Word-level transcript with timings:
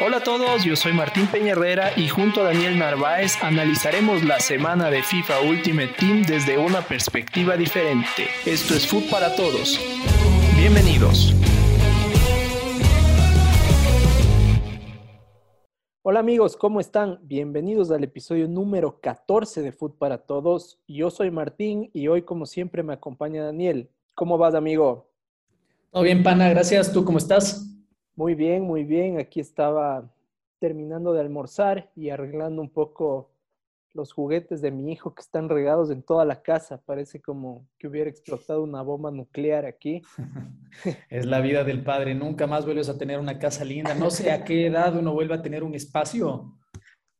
Hola 0.00 0.18
a 0.18 0.22
todos, 0.22 0.62
yo 0.64 0.76
soy 0.76 0.92
Martín 0.92 1.26
Peña 1.26 1.52
Herrera 1.52 1.90
y 1.96 2.06
junto 2.06 2.42
a 2.42 2.44
Daniel 2.44 2.78
Narváez 2.78 3.32
analizaremos 3.42 4.22
la 4.22 4.38
semana 4.38 4.90
de 4.90 5.02
FIFA 5.02 5.40
Ultimate 5.40 5.90
Team 5.98 6.22
desde 6.22 6.56
una 6.56 6.82
perspectiva 6.82 7.56
diferente. 7.56 8.28
Esto 8.46 8.74
es 8.74 8.86
Food 8.86 9.10
para 9.10 9.34
Todos. 9.34 9.80
Bienvenidos. 10.56 11.34
Hola 16.02 16.20
amigos, 16.20 16.56
¿cómo 16.56 16.78
están? 16.78 17.18
Bienvenidos 17.22 17.90
al 17.90 18.04
episodio 18.04 18.46
número 18.46 19.00
14 19.00 19.62
de 19.62 19.72
Food 19.72 19.94
para 19.98 20.18
Todos. 20.18 20.78
Yo 20.86 21.10
soy 21.10 21.32
Martín 21.32 21.90
y 21.92 22.06
hoy 22.06 22.22
como 22.22 22.46
siempre 22.46 22.84
me 22.84 22.92
acompaña 22.92 23.42
Daniel. 23.42 23.90
¿Cómo 24.14 24.38
vas 24.38 24.54
amigo? 24.54 25.10
Todo 25.90 26.04
bien, 26.04 26.22
pana, 26.22 26.48
gracias. 26.50 26.92
¿Tú 26.92 27.04
cómo 27.04 27.18
estás? 27.18 27.68
Muy 28.18 28.34
bien, 28.34 28.62
muy 28.64 28.82
bien. 28.82 29.20
Aquí 29.20 29.38
estaba 29.38 30.10
terminando 30.58 31.12
de 31.12 31.20
almorzar 31.20 31.88
y 31.94 32.10
arreglando 32.10 32.60
un 32.60 32.68
poco 32.68 33.30
los 33.94 34.12
juguetes 34.12 34.60
de 34.60 34.72
mi 34.72 34.90
hijo 34.90 35.14
que 35.14 35.20
están 35.20 35.48
regados 35.48 35.92
en 35.92 36.02
toda 36.02 36.24
la 36.24 36.42
casa. 36.42 36.82
Parece 36.84 37.20
como 37.22 37.68
que 37.78 37.86
hubiera 37.86 38.10
explotado 38.10 38.64
una 38.64 38.82
bomba 38.82 39.12
nuclear 39.12 39.66
aquí. 39.66 40.02
Es 41.08 41.26
la 41.26 41.40
vida 41.40 41.62
del 41.62 41.84
padre. 41.84 42.16
Nunca 42.16 42.48
más 42.48 42.64
vuelves 42.64 42.88
a 42.88 42.98
tener 42.98 43.20
una 43.20 43.38
casa 43.38 43.64
linda. 43.64 43.94
No 43.94 44.10
sé 44.10 44.32
a 44.32 44.42
qué 44.42 44.66
edad 44.66 44.96
uno 44.96 45.14
vuelve 45.14 45.34
a 45.34 45.42
tener 45.42 45.62
un 45.62 45.76
espacio 45.76 46.58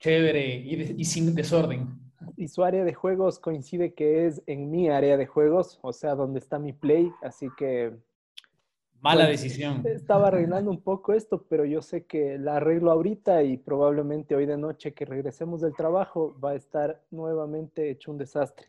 chévere 0.00 0.56
y, 0.56 1.04
sin 1.04 1.32
desorden. 1.32 1.86
Y 2.36 2.48
su 2.48 2.64
área 2.64 2.82
de 2.82 2.94
juegos 2.94 3.38
coincide 3.38 3.94
que 3.94 4.26
es 4.26 4.42
en 4.46 4.68
mi 4.68 4.88
área 4.88 5.16
de 5.16 5.26
juegos, 5.26 5.78
o 5.80 5.92
sea, 5.92 6.16
donde 6.16 6.40
está 6.40 6.58
mi 6.58 6.72
play. 6.72 7.12
Así 7.22 7.46
que 7.56 7.96
Mala 9.00 9.26
decisión. 9.26 9.82
Estaba 9.86 10.28
arreglando 10.28 10.70
un 10.70 10.80
poco 10.80 11.12
esto, 11.12 11.44
pero 11.48 11.64
yo 11.64 11.82
sé 11.82 12.04
que 12.04 12.38
la 12.38 12.56
arreglo 12.56 12.90
ahorita 12.90 13.42
y 13.42 13.56
probablemente 13.56 14.34
hoy 14.34 14.46
de 14.46 14.56
noche 14.56 14.92
que 14.92 15.04
regresemos 15.04 15.60
del 15.60 15.74
trabajo 15.74 16.36
va 16.42 16.50
a 16.50 16.54
estar 16.54 17.02
nuevamente 17.10 17.90
hecho 17.90 18.10
un 18.10 18.18
desastre. 18.18 18.66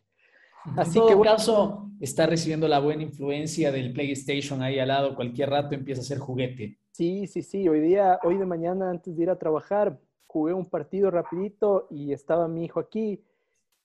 Así 0.75 0.99
en 0.99 1.05
todo 1.05 1.21
que, 1.21 1.27
caso, 1.27 1.89
está 1.99 2.25
recibiendo 2.25 2.67
la 2.67 2.79
buena 2.79 3.03
influencia 3.03 3.71
del 3.71 3.93
PlayStation 3.93 4.61
ahí 4.61 4.77
al 4.77 4.89
lado, 4.89 5.15
cualquier 5.15 5.49
rato 5.49 5.73
empieza 5.73 6.01
a 6.01 6.05
ser 6.05 6.19
juguete. 6.19 6.77
Sí, 6.91 7.27
sí, 7.27 7.41
sí. 7.41 7.67
Hoy 7.67 7.79
día, 7.79 8.19
hoy 8.23 8.37
de 8.37 8.45
mañana, 8.45 8.89
antes 8.89 9.15
de 9.15 9.23
ir 9.23 9.29
a 9.29 9.39
trabajar, 9.39 9.97
jugué 10.27 10.53
un 10.53 10.65
partido 10.65 11.09
rapidito 11.09 11.87
y 11.89 12.11
estaba 12.11 12.47
mi 12.47 12.65
hijo 12.65 12.79
aquí 12.79 13.23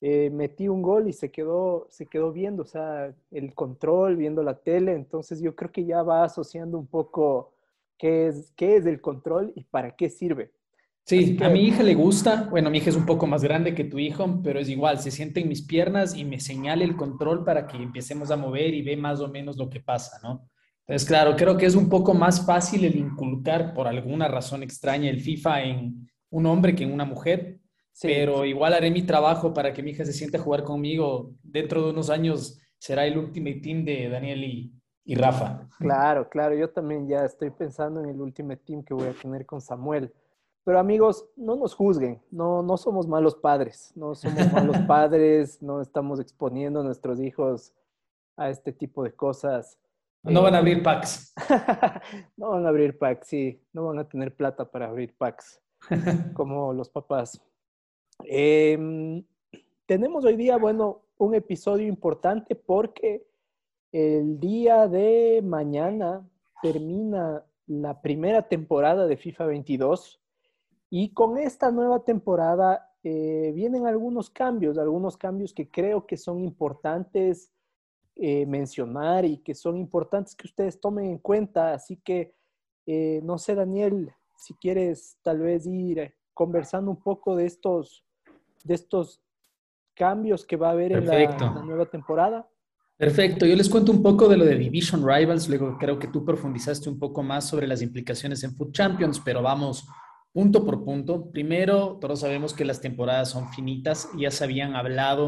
eh, 0.07 0.29
metí 0.29 0.67
un 0.67 0.83
gol 0.83 1.07
y 1.07 1.13
se 1.13 1.31
quedó, 1.31 1.87
se 1.89 2.05
quedó 2.05 2.31
viendo, 2.31 2.61
o 2.61 2.67
sea, 2.67 3.11
el 3.31 3.55
control, 3.55 4.17
viendo 4.17 4.43
la 4.43 4.53
tele, 4.53 4.93
entonces 4.93 5.41
yo 5.41 5.55
creo 5.55 5.71
que 5.71 5.83
ya 5.83 6.03
va 6.03 6.23
asociando 6.23 6.77
un 6.77 6.85
poco 6.85 7.55
qué 7.97 8.27
es, 8.27 8.53
qué 8.55 8.75
es 8.75 8.85
el 8.85 9.01
control 9.01 9.51
y 9.55 9.63
para 9.63 9.95
qué 9.95 10.11
sirve. 10.11 10.51
Sí, 11.05 11.35
a 11.41 11.49
mi 11.49 11.61
hija 11.61 11.81
le 11.81 11.95
gusta, 11.95 12.47
bueno, 12.51 12.69
mi 12.69 12.77
hija 12.77 12.91
es 12.91 12.95
un 12.95 13.07
poco 13.07 13.25
más 13.25 13.43
grande 13.43 13.73
que 13.73 13.83
tu 13.83 13.97
hijo, 13.97 14.41
pero 14.43 14.59
es 14.59 14.69
igual, 14.69 14.99
se 14.99 15.09
siente 15.09 15.39
en 15.39 15.49
mis 15.49 15.63
piernas 15.63 16.15
y 16.15 16.23
me 16.23 16.39
señala 16.39 16.83
el 16.83 16.95
control 16.95 17.43
para 17.43 17.65
que 17.65 17.77
empecemos 17.77 18.29
a 18.29 18.37
mover 18.37 18.75
y 18.75 18.83
ve 18.83 18.95
más 18.95 19.21
o 19.21 19.27
menos 19.27 19.57
lo 19.57 19.71
que 19.71 19.79
pasa, 19.79 20.19
¿no? 20.21 20.47
Entonces, 20.81 21.07
claro, 21.07 21.35
creo 21.35 21.57
que 21.57 21.65
es 21.65 21.73
un 21.73 21.89
poco 21.89 22.13
más 22.13 22.45
fácil 22.45 22.85
el 22.85 22.95
inculcar 22.95 23.73
por 23.73 23.87
alguna 23.87 24.27
razón 24.27 24.61
extraña 24.61 25.09
el 25.09 25.19
FIFA 25.19 25.63
en 25.63 26.07
un 26.29 26.45
hombre 26.45 26.75
que 26.75 26.83
en 26.83 26.93
una 26.93 27.05
mujer, 27.05 27.57
pero 28.01 28.45
igual 28.45 28.73
haré 28.73 28.91
mi 28.91 29.03
trabajo 29.03 29.53
para 29.53 29.73
que 29.73 29.81
mi 29.81 29.91
hija 29.91 30.05
se 30.05 30.13
sienta 30.13 30.37
a 30.37 30.41
jugar 30.41 30.63
conmigo. 30.63 31.31
Dentro 31.43 31.83
de 31.83 31.91
unos 31.91 32.09
años 32.09 32.59
será 32.77 33.05
el 33.05 33.17
Ultimate 33.17 33.61
Team 33.61 33.85
de 33.85 34.09
Daniel 34.09 34.43
y, 34.43 34.73
y 35.05 35.15
Rafa. 35.15 35.67
Claro, 35.79 36.29
claro. 36.29 36.55
Yo 36.55 36.69
también 36.69 37.07
ya 37.07 37.25
estoy 37.25 37.51
pensando 37.51 38.01
en 38.01 38.09
el 38.09 38.19
Ultimate 38.19 38.61
Team 38.65 38.83
que 38.83 38.93
voy 38.93 39.07
a 39.07 39.13
tener 39.13 39.45
con 39.45 39.61
Samuel. 39.61 40.13
Pero 40.65 40.79
amigos, 40.79 41.29
no 41.35 41.55
nos 41.55 41.75
juzguen, 41.75 42.19
no, 42.31 42.63
no 42.63 42.75
somos 42.77 43.07
malos 43.07 43.35
padres, 43.35 43.93
no 43.95 44.15
somos 44.15 44.51
malos 44.51 44.77
padres, 44.87 45.61
no 45.61 45.79
estamos 45.79 46.19
exponiendo 46.19 46.79
a 46.81 46.83
nuestros 46.83 47.19
hijos 47.19 47.71
a 48.35 48.49
este 48.49 48.73
tipo 48.73 49.03
de 49.03 49.13
cosas. 49.13 49.77
No 50.23 50.41
van 50.41 50.55
a 50.55 50.57
abrir 50.57 50.81
packs. 50.81 51.35
no 52.35 52.49
van 52.49 52.65
a 52.65 52.69
abrir 52.69 52.97
packs, 52.97 53.27
sí, 53.27 53.61
no 53.73 53.85
van 53.85 53.99
a 53.99 54.09
tener 54.09 54.35
plata 54.35 54.65
para 54.65 54.87
abrir 54.87 55.15
packs, 55.15 55.61
como 56.33 56.73
los 56.73 56.89
papás. 56.89 57.39
Em, 58.23 59.23
tenemos 59.85 60.25
hoy 60.25 60.35
día, 60.35 60.57
bueno, 60.57 61.01
un 61.17 61.35
episodio 61.35 61.87
importante 61.87 62.55
porque 62.55 63.27
el 63.91 64.39
día 64.39 64.87
de 64.87 65.41
mañana 65.43 66.27
termina 66.61 67.45
la 67.67 68.01
primera 68.01 68.47
temporada 68.47 69.07
de 69.07 69.17
FIFA 69.17 69.45
22 69.47 70.21
y 70.89 71.13
con 71.13 71.37
esta 71.37 71.71
nueva 71.71 72.03
temporada 72.03 72.91
eh, 73.03 73.51
vienen 73.53 73.85
algunos 73.85 74.29
cambios, 74.29 74.77
algunos 74.77 75.17
cambios 75.17 75.53
que 75.53 75.69
creo 75.69 76.05
que 76.05 76.17
son 76.17 76.39
importantes 76.39 77.51
eh, 78.15 78.45
mencionar 78.45 79.25
y 79.25 79.39
que 79.39 79.53
son 79.53 79.77
importantes 79.77 80.35
que 80.35 80.47
ustedes 80.47 80.79
tomen 80.79 81.05
en 81.05 81.17
cuenta. 81.17 81.73
Así 81.73 81.97
que, 81.97 82.33
eh, 82.85 83.19
no 83.23 83.37
sé, 83.37 83.55
Daniel, 83.55 84.11
si 84.37 84.53
quieres 84.53 85.17
tal 85.21 85.39
vez 85.39 85.67
ir 85.67 86.13
conversando 86.33 86.91
un 86.91 87.01
poco 87.01 87.35
de 87.35 87.45
estos 87.45 88.04
de 88.65 88.73
estos 88.73 89.21
cambios 89.95 90.45
que 90.45 90.57
va 90.57 90.69
a 90.69 90.71
haber 90.71 90.91
en 90.91 91.05
la, 91.05 91.63
nueva 91.63 91.85
temporada. 91.85 92.49
Perfecto, 92.97 93.45
yo 93.45 93.55
les 93.55 93.69
cuento 93.69 93.91
un 93.91 94.01
poco 94.01 94.27
de 94.27 94.37
lo 94.37 94.45
de 94.45 94.55
Division 94.55 95.05
Rivals, 95.05 95.47
luego 95.49 95.77
creo 95.77 95.99
que 95.99 96.07
tú 96.07 96.23
profundizaste 96.23 96.89
un 96.89 96.97
poco 96.97 97.23
más 97.23 97.47
sobre 97.47 97.67
las 97.67 97.81
implicaciones 97.81 98.43
en 98.43 98.55
Food 98.55 98.71
Champions, 98.71 99.21
pero 99.23 99.41
vamos 99.41 99.85
punto 100.31 100.65
por 100.65 100.83
punto. 100.83 101.31
Primero, 101.31 101.97
todos 101.99 102.21
sabemos 102.21 102.53
que 102.53 102.65
las 102.65 102.81
temporadas 102.81 103.29
son 103.29 103.49
finitas, 103.53 104.09
ya 104.17 104.31
se 104.31 104.43
habían 104.43 104.75
hablado 104.75 105.27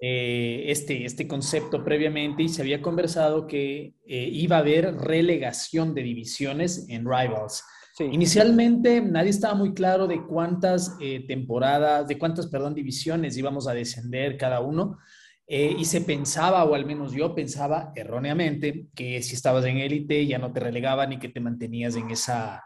eh, 0.00 0.64
este, 0.68 1.04
este 1.04 1.26
concepto 1.26 1.82
previamente 1.82 2.42
y 2.42 2.48
se 2.48 2.62
había 2.62 2.80
conversado 2.80 3.46
que 3.46 3.94
eh, 4.06 4.28
iba 4.32 4.56
a 4.56 4.60
haber 4.60 4.94
relegación 4.96 5.94
de 5.94 6.02
divisiones 6.02 6.86
en 6.88 7.04
Rivals. 7.04 7.64
Inicialmente 8.04 9.00
nadie 9.00 9.30
estaba 9.30 9.54
muy 9.54 9.74
claro 9.74 10.06
de 10.06 10.24
cuántas 10.24 10.96
eh, 11.00 11.24
temporadas, 11.26 12.06
de 12.08 12.18
cuántas, 12.18 12.46
perdón, 12.46 12.74
divisiones 12.74 13.36
íbamos 13.36 13.66
a 13.66 13.74
descender 13.74 14.36
cada 14.36 14.60
uno. 14.60 14.98
Eh, 15.46 15.74
y 15.78 15.86
se 15.86 16.02
pensaba, 16.02 16.64
o 16.64 16.74
al 16.74 16.84
menos 16.84 17.12
yo 17.12 17.34
pensaba 17.34 17.92
erróneamente, 17.96 18.88
que 18.94 19.22
si 19.22 19.34
estabas 19.34 19.64
en 19.64 19.78
élite 19.78 20.26
ya 20.26 20.38
no 20.38 20.52
te 20.52 20.60
relegaban 20.60 21.12
y 21.14 21.18
que 21.18 21.30
te 21.30 21.40
mantenías 21.40 21.96
en 21.96 22.10
esa, 22.10 22.62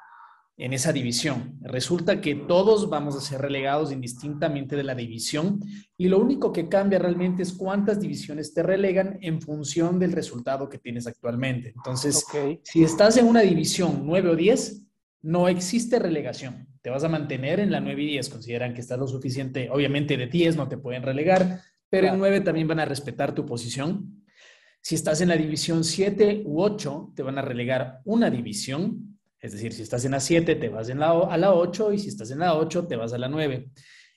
en 0.56 0.72
esa 0.72 0.92
división. 0.92 1.58
Resulta 1.62 2.20
que 2.20 2.34
todos 2.34 2.90
vamos 2.90 3.16
a 3.16 3.20
ser 3.20 3.40
relegados 3.40 3.92
indistintamente 3.92 4.76
de 4.76 4.82
la 4.82 4.94
división 4.94 5.60
y 5.96 6.08
lo 6.08 6.18
único 6.18 6.52
que 6.52 6.68
cambia 6.68 6.98
realmente 6.98 7.42
es 7.42 7.52
cuántas 7.52 8.00
divisiones 8.00 8.52
te 8.52 8.62
relegan 8.62 9.18
en 9.22 9.40
función 9.40 9.98
del 9.98 10.12
resultado 10.12 10.68
que 10.68 10.78
tienes 10.78 11.06
actualmente. 11.06 11.72
Entonces, 11.74 12.24
si 12.64 12.82
estás 12.82 13.16
en 13.16 13.26
una 13.26 13.40
división 13.40 14.02
9 14.04 14.30
o 14.30 14.36
10, 14.36 14.81
no 15.22 15.48
existe 15.48 15.98
relegación. 15.98 16.68
Te 16.82 16.90
vas 16.90 17.04
a 17.04 17.08
mantener 17.08 17.60
en 17.60 17.70
la 17.70 17.80
9 17.80 18.02
y 18.02 18.06
10. 18.08 18.28
Consideran 18.28 18.74
que 18.74 18.80
estás 18.80 18.98
lo 18.98 19.06
suficiente. 19.06 19.70
Obviamente 19.70 20.16
de 20.16 20.26
10 20.26 20.56
no 20.56 20.68
te 20.68 20.78
pueden 20.78 21.02
relegar, 21.02 21.60
pero 21.88 22.08
en 22.08 22.18
9 22.18 22.40
también 22.40 22.68
van 22.68 22.80
a 22.80 22.84
respetar 22.84 23.34
tu 23.34 23.46
posición. 23.46 24.24
Si 24.80 24.96
estás 24.96 25.20
en 25.20 25.28
la 25.28 25.36
división 25.36 25.84
7 25.84 26.42
u 26.44 26.60
8, 26.60 27.12
te 27.14 27.22
van 27.22 27.38
a 27.38 27.42
relegar 27.42 28.00
una 28.04 28.30
división. 28.30 29.18
Es 29.38 29.52
decir, 29.52 29.72
si 29.72 29.82
estás 29.82 30.04
en 30.04 30.10
la 30.10 30.20
7, 30.20 30.56
te 30.56 30.68
vas 30.68 30.88
en 30.88 30.98
la, 30.98 31.10
a 31.10 31.38
la 31.38 31.52
8 31.54 31.92
y 31.92 31.98
si 32.00 32.08
estás 32.08 32.30
en 32.32 32.40
la 32.40 32.56
8, 32.56 32.88
te 32.88 32.96
vas 32.96 33.12
a 33.12 33.18
la 33.18 33.28
9. 33.28 33.70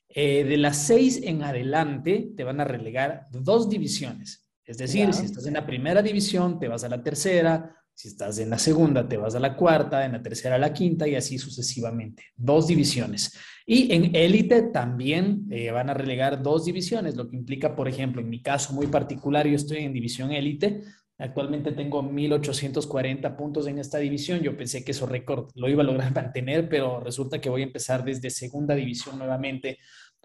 Eh, 0.10 0.44
de 0.44 0.58
las 0.58 0.78
6 0.88 1.22
en 1.24 1.44
adelante, 1.44 2.32
te 2.36 2.44
van 2.44 2.60
a 2.62 2.64
relegar 2.64 3.26
dos 3.32 3.70
divisiones. 3.70 4.48
Es 4.64 4.80
decir, 4.80 5.14
si 5.14 5.26
estás 5.26 5.46
en 5.46 5.54
la 5.54 5.66
primera 5.68 6.02
división, 6.02 6.58
te 6.58 6.68
vas 6.68 6.84
a 6.84 6.90
la 6.90 7.04
tercera, 7.04 7.76
si 7.96 8.10
estás 8.10 8.38
en 8.40 8.50
la 8.50 8.60
segunda, 8.60 9.08
te 9.08 9.16
vas 9.16 9.36
a 9.36 9.40
la 9.40 9.56
cuarta, 9.56 10.06
en 10.06 10.12
la 10.12 10.22
tercera 10.22 10.56
a 10.56 10.60
la 10.60 10.74
quinta 10.74 11.08
y 11.08 11.16
así 11.16 11.38
sucesivamente. 11.38 12.24
Dos 12.36 12.68
divisiones. 12.68 13.34
Y 13.66 13.94
en 13.94 14.14
élite 14.14 14.64
también 14.64 15.48
eh, 15.50 15.72
van 15.72 15.90
a 15.90 15.94
relegar 15.94 16.44
dos 16.44 16.66
divisiones, 16.66 17.16
lo 17.16 17.30
que 17.30 17.38
implica, 17.38 17.74
por 17.74 17.88
ejemplo, 17.88 18.22
en 18.22 18.30
mi 18.30 18.42
caso 18.42 18.74
muy 18.74 18.88
particular, 18.88 19.48
yo 19.48 19.56
estoy 19.56 19.78
en 19.78 19.94
división 19.94 20.34
élite. 20.34 20.82
Actualmente 21.18 21.72
tengo 21.72 22.04
1840 22.04 23.38
puntos 23.38 23.66
en 23.68 23.80
esta 23.80 23.98
división. 23.98 24.42
Yo 24.42 24.58
pensé 24.58 24.84
que 24.84 24.92
eso 24.92 25.06
récord 25.06 25.50
lo 25.56 25.70
iba 25.70 25.82
a 25.82 25.86
lograr 25.86 26.14
mantener, 26.14 26.68
pero 26.68 27.00
resulta 27.00 27.40
que 27.40 27.50
voy 27.50 27.62
a 27.62 27.66
empezar 27.66 28.04
desde 28.04 28.30
segunda 28.30 28.76
división 28.76 29.18
nuevamente, 29.18 29.78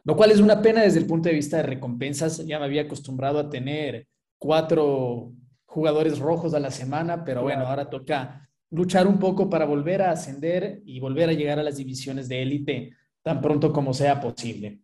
lo 0.03 0.17
cual 0.17 0.33
es 0.33 0.41
una 0.41 0.61
pena 0.61 0.83
desde 0.83 0.99
el 0.99 1.07
punto 1.07 1.29
de 1.29 1.37
vista 1.37 1.59
de 1.59 1.63
recompensas. 1.63 2.45
Ya 2.45 2.59
me 2.59 2.65
había 2.65 2.83
acostumbrado 2.83 3.39
a 3.39 3.49
tener 3.49 4.09
cuatro 4.39 5.33
jugadores 5.71 6.19
rojos 6.19 6.53
a 6.53 6.61
la 6.61 6.73
semana, 6.73 7.25
pero 7.25 7.43
bueno, 7.43 7.65
ahora 7.65 7.89
toca 7.89 8.51
luchar 8.71 9.07
un 9.07 9.21
poco 9.21 9.49
para 9.49 9.65
volver 9.65 10.03
a 10.03 10.11
ascender 10.11 10.83
y 10.85 10.99
volver 10.99 11.29
a 11.29 11.33
llegar 11.33 11.61
a 11.61 11.63
las 11.63 11.77
divisiones 11.77 12.29
de 12.29 12.43
élite 12.43 12.91
tan 13.23 13.41
pronto 13.41 13.73
como 13.73 13.95
sea 13.95 14.21
posible. 14.21 14.81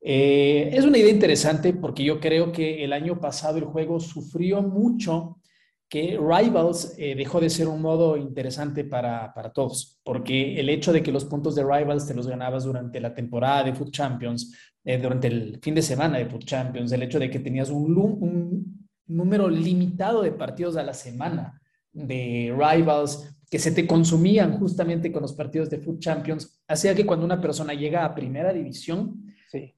Eh, 0.00 0.70
es 0.72 0.86
una 0.86 0.96
idea 0.96 1.12
interesante 1.12 1.74
porque 1.74 2.02
yo 2.02 2.18
creo 2.18 2.52
que 2.52 2.82
el 2.82 2.94
año 2.94 3.20
pasado 3.20 3.58
el 3.58 3.64
juego 3.64 4.00
sufrió 4.00 4.62
mucho 4.62 5.36
que 5.90 6.18
Rivals 6.18 6.94
eh, 6.96 7.14
dejó 7.14 7.38
de 7.38 7.50
ser 7.50 7.68
un 7.68 7.82
modo 7.82 8.16
interesante 8.16 8.84
para, 8.84 9.34
para, 9.34 9.52
todos, 9.52 10.00
porque 10.02 10.58
el 10.58 10.70
hecho 10.70 10.90
de 10.90 11.02
que 11.02 11.12
los 11.12 11.26
puntos 11.26 11.54
de 11.54 11.64
Rivals 11.64 12.06
te 12.06 12.14
los 12.14 12.28
ganabas 12.28 12.64
durante 12.64 12.98
la 12.98 13.12
temporada 13.12 13.64
de 13.64 13.74
Foot 13.74 13.90
Champions, 13.90 14.56
eh, 14.84 14.96
durante 14.96 15.26
el 15.26 15.58
fin 15.60 15.74
de 15.74 15.82
semana 15.82 16.16
de 16.16 16.24
Foot 16.24 16.44
Champions, 16.44 16.92
el 16.92 17.02
hecho 17.02 17.18
de 17.18 17.28
que 17.28 17.40
tenías 17.40 17.68
un, 17.68 17.98
un 17.98 18.49
número 19.16 19.48
limitado 19.48 20.22
de 20.22 20.32
partidos 20.32 20.76
a 20.76 20.82
la 20.82 20.94
semana 20.94 21.60
de 21.92 22.54
Rivals 22.56 23.36
que 23.50 23.58
se 23.58 23.72
te 23.72 23.86
consumían 23.86 24.58
justamente 24.58 25.10
con 25.10 25.22
los 25.22 25.32
partidos 25.32 25.68
de 25.68 25.78
Foot 25.78 25.98
Champions, 25.98 26.62
hacía 26.68 26.94
que 26.94 27.04
cuando 27.04 27.26
una 27.26 27.40
persona 27.40 27.74
llega 27.74 28.04
a 28.04 28.14
primera 28.14 28.52
división, 28.52 29.24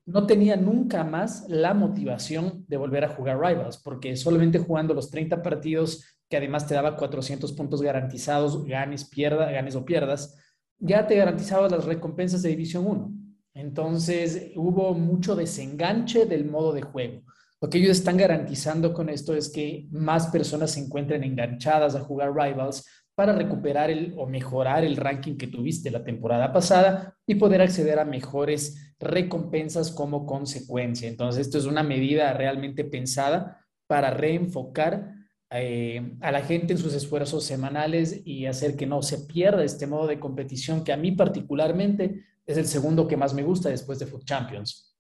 no 0.05 0.27
tenía 0.27 0.57
nunca 0.57 1.03
más 1.03 1.47
la 1.49 1.73
motivación 1.73 2.67
de 2.69 2.77
volver 2.77 3.05
a 3.05 3.09
jugar 3.09 3.41
Rivals, 3.41 3.79
porque 3.79 4.15
solamente 4.17 4.59
jugando 4.59 4.93
los 4.93 5.11
30 5.11 5.43
partidos, 5.43 6.05
que 6.29 6.37
además 6.37 6.67
te 6.67 6.75
daba 6.75 6.97
400 6.97 7.51
puntos 7.55 7.81
garantizados, 7.81 8.67
ganes, 8.67 9.07
pierda, 9.07 9.51
ganes 9.51 9.75
o 9.75 9.87
pierdas, 9.87 10.37
ya 10.79 11.07
te 11.07 11.17
garantizaba 11.17 11.71
las 11.71 11.87
recompensas 11.87 12.43
de 12.43 12.51
División 12.51 12.87
1. 12.87 13.13
Entonces 13.55 14.53
hubo 14.57 14.93
mucho 14.93 15.35
desenganche 15.35 16.27
del 16.27 16.45
modo 16.45 16.75
de 16.75 16.83
juego. 16.83 17.23
Lo 17.63 17.71
que 17.71 17.79
ellos 17.79 17.97
están 17.97 18.17
garantizando 18.17 18.93
con 18.93 19.09
esto 19.09 19.37
es 19.37 19.49
que 19.49 19.87
más 19.93 20.27
personas 20.27 20.73
se 20.73 20.81
encuentren 20.81 21.23
enganchadas 21.23 21.95
a 21.95 22.01
jugar 22.01 22.35
Rivals 22.35 22.85
para 23.15 23.35
recuperar 23.35 23.89
el, 23.89 24.15
o 24.19 24.27
mejorar 24.27 24.85
el 24.85 24.97
ranking 24.97 25.37
que 25.37 25.47
tuviste 25.47 25.93
la 25.93 26.03
temporada 26.03 26.53
pasada 26.53 27.17
y 27.25 27.37
poder 27.37 27.63
acceder 27.63 28.01
a 28.01 28.05
mejores 28.05 28.95
recompensas 28.99 29.93
como 29.93 30.27
consecuencia. 30.27 31.09
Entonces, 31.09 31.47
esto 31.47 31.57
es 31.57 31.67
una 31.67 31.85
medida 31.85 32.33
realmente 32.33 32.83
pensada 32.83 33.65
para 33.87 34.11
reenfocar 34.11 35.13
eh, 35.49 36.17
a 36.21 36.33
la 36.33 36.41
gente 36.41 36.73
en 36.73 36.81
sus 36.81 36.95
esfuerzos 36.95 37.45
semanales 37.45 38.23
y 38.25 38.47
hacer 38.47 38.75
que 38.75 38.87
no 38.87 39.03
se 39.03 39.19
pierda 39.19 39.63
este 39.63 39.87
modo 39.87 40.09
de 40.09 40.19
competición 40.19 40.83
que 40.83 40.93
a 40.93 40.97
mí 40.97 41.13
particularmente 41.13 42.25
es 42.45 42.57
el 42.57 42.67
segundo 42.67 43.07
que 43.07 43.17
más 43.17 43.35
me 43.35 43.45
gusta 43.45 43.69
después 43.69 44.01
de 44.01 44.07
Foot 44.07 44.25
Champions. 44.25 44.92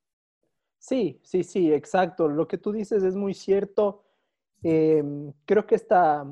Sí, 0.82 1.20
sí, 1.22 1.44
sí, 1.44 1.72
exacto. 1.72 2.26
Lo 2.28 2.48
que 2.48 2.58
tú 2.58 2.72
dices 2.72 3.04
es 3.04 3.14
muy 3.14 3.34
cierto. 3.34 4.02
Eh, 4.64 5.04
creo 5.44 5.64
que 5.64 5.76
esta, 5.76 6.26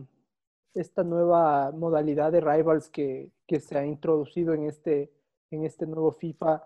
esta 0.75 1.05
nueva 1.05 1.71
modalidad 1.71 2.33
de 2.33 2.41
rivals 2.41 2.91
que, 2.91 3.31
se 3.61 3.79
ha 3.79 3.87
introducido 3.87 4.53
en 4.55 4.65
este, 4.65 5.13
en 5.53 5.65
este 5.65 5.87
nuevo 5.87 6.13
FIFA 6.13 6.65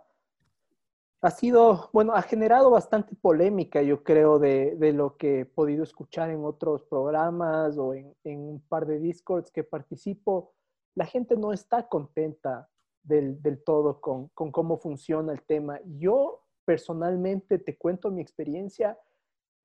ha 1.20 1.30
sido, 1.30 1.90
bueno, 1.92 2.14
ha 2.14 2.22
generado 2.22 2.70
bastante 2.70 3.14
polémica, 3.16 3.82
yo 3.82 4.02
creo, 4.02 4.38
de, 4.38 4.76
lo 4.94 5.16
que 5.18 5.40
he 5.40 5.44
podido 5.44 5.82
escuchar 5.82 6.30
en 6.30 6.44
otros 6.44 6.84
programas 6.84 7.76
o 7.76 7.92
en, 7.94 8.14
un 8.24 8.60
par 8.66 8.86
de 8.86 8.98
discords 8.98 9.50
que 9.50 9.62
participo. 9.62 10.54
La 10.94 11.04
gente 11.04 11.36
no 11.36 11.52
está 11.52 11.86
contenta 11.88 12.68
del, 13.02 13.38
todo 13.64 14.00
con, 14.00 14.28
cómo 14.28 14.78
funciona 14.78 15.32
el 15.32 15.42
tema. 15.42 15.80
Yo 15.84 16.43
personalmente 16.64 17.58
te 17.58 17.76
cuento 17.76 18.10
mi 18.10 18.20
experiencia. 18.20 18.98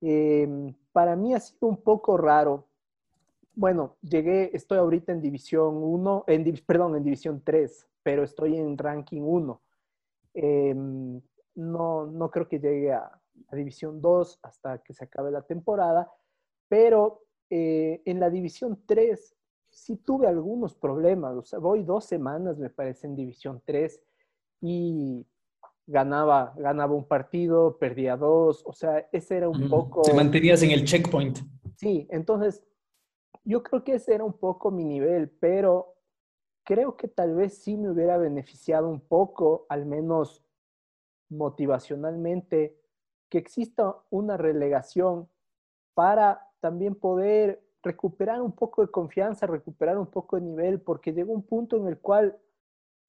Em, 0.02 0.74
para 0.92 1.16
mí 1.16 1.34
ha 1.34 1.40
sido 1.40 1.68
un 1.68 1.78
poco 1.78 2.18
raro 2.18 2.70
bueno, 3.60 3.98
llegué, 4.02 4.56
estoy 4.56 4.78
ahorita 4.78 5.12
en 5.12 5.22
División 5.22 5.84
1, 5.84 6.24
en, 6.28 6.62
perdón, 6.66 6.96
en 6.96 7.04
División 7.04 7.42
3, 7.44 7.90
pero 8.02 8.24
estoy 8.24 8.56
en 8.56 8.78
Ranking 8.78 9.22
1. 9.22 9.62
Em, 10.36 11.22
no, 11.56 12.06
no 12.06 12.32
creo 12.32 12.48
que 12.48 12.60
llegue 12.60 12.94
a, 12.94 13.12
División 13.52 14.00
2 14.00 14.40
hasta 14.44 14.78
que 14.80 14.94
se 14.94 15.04
acabe 15.04 15.30
la 15.30 15.42
temporada, 15.42 16.10
pero 16.70 17.24
eh, 17.50 18.02
en 18.06 18.22
la 18.22 18.30
División 18.30 18.82
3 18.86 19.36
sí 19.70 19.98
tuve 19.98 20.28
algunos 20.28 20.74
problemas. 20.74 21.36
O 21.36 21.44
sea, 21.44 21.60
voy 21.60 21.84
dos 21.84 22.06
semanas, 22.06 22.58
me 22.58 22.70
parece, 22.70 23.08
en 23.08 23.16
División 23.18 23.62
3 23.66 24.02
y 24.62 25.26
ganaba, 25.90 26.54
ganaba 26.56 26.94
un 26.94 27.06
partido, 27.06 27.78
perdía 27.78 28.16
dos. 28.16 28.64
O 28.66 28.74
sea, 28.74 29.08
ese 29.12 29.38
era 29.38 29.50
un 29.50 29.68
poco... 29.70 30.04
Te 30.04 30.14
mantenías 30.14 30.62
en 30.62 30.72
el 30.72 30.86
checkpoint. 30.86 31.40
Sí, 31.76 32.08
entonces 32.12 32.64
yo 33.44 33.64
creo 33.64 33.84
que 33.84 33.96
ese 33.96 34.14
era 34.14 34.24
un 34.24 34.34
poco 34.34 34.70
mi 34.70 34.86
nivel, 34.86 35.30
pero 35.30 35.96
creo 36.64 36.96
que 36.96 37.08
tal 37.08 37.34
vez 37.36 37.64
sí 37.64 37.76
me 37.76 37.90
hubiera 37.90 38.18
beneficiado 38.18 38.88
un 38.88 39.02
poco, 39.02 39.66
al 39.70 39.88
menos 39.88 40.46
motivacionalmente, 41.30 42.80
que 43.30 43.40
exista 43.40 43.96
una 44.12 44.38
relegación 44.38 45.28
para 45.96 46.48
también 46.60 46.94
poder 46.94 47.64
recuperar 47.82 48.42
un 48.42 48.52
poco 48.52 48.84
de 48.84 48.92
confianza, 48.92 49.48
recuperar 49.48 49.98
un 49.98 50.08
poco 50.08 50.36
de 50.36 50.44
nivel, 50.44 50.82
porque 50.82 51.14
llegó 51.14 51.34
un 51.34 51.44
punto 51.44 51.78
en 51.78 51.88
el 51.88 51.98
cual 51.98 52.38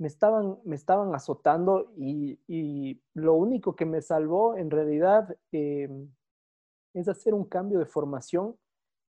me 0.01 0.09
estaban, 0.09 0.59
me 0.65 0.75
estaban 0.75 1.15
azotando 1.15 1.93
y, 1.97 2.99
lo 3.15 3.35
único 3.35 3.77
que 3.77 3.85
me 3.85 4.01
salvó 4.01 4.57
en 4.57 4.71
realidad 4.71 5.37
eh, 5.53 5.89
es 6.95 7.07
hacer 7.09 7.35
un 7.35 7.45
cambio 7.45 7.79
de 7.79 7.85
formación 7.85 8.57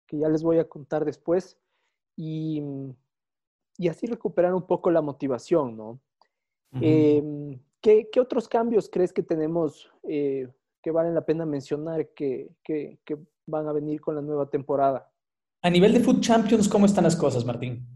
que 0.06 0.18
ya 0.18 0.28
les 0.28 0.42
voy 0.42 0.58
a 0.58 0.68
contar 0.68 1.04
después, 1.04 1.56
y, 2.16 2.62
y 3.78 3.88
así 3.88 4.06
recuperar 4.06 4.54
un 4.54 4.66
poco 4.66 4.90
la 4.90 5.00
motivación, 5.00 5.76
¿no? 5.76 6.00
Em, 6.74 7.58
¿qué, 7.80 8.08
¿qué, 8.10 8.20
otros 8.20 8.48
cambios 8.48 8.90
crees 8.90 9.12
que 9.12 9.22
tenemos 9.22 9.90
eh, 10.02 10.48
que 10.82 10.90
valen 10.90 11.14
la 11.14 11.24
pena 11.24 11.46
mencionar 11.46 12.08
que, 12.14 12.50
que, 12.64 12.98
que, 13.04 13.18
van 13.46 13.68
a 13.68 13.72
venir 13.72 14.00
con 14.00 14.14
la 14.14 14.22
nueva 14.22 14.48
temporada? 14.48 15.10
A 15.62 15.70
nivel 15.70 15.92
de 15.92 16.00
Food 16.00 16.20
Champions, 16.20 16.68
¿cómo 16.68 16.86
están 16.86 17.04
las 17.04 17.16
cosas, 17.16 17.44
Martín? 17.44 17.86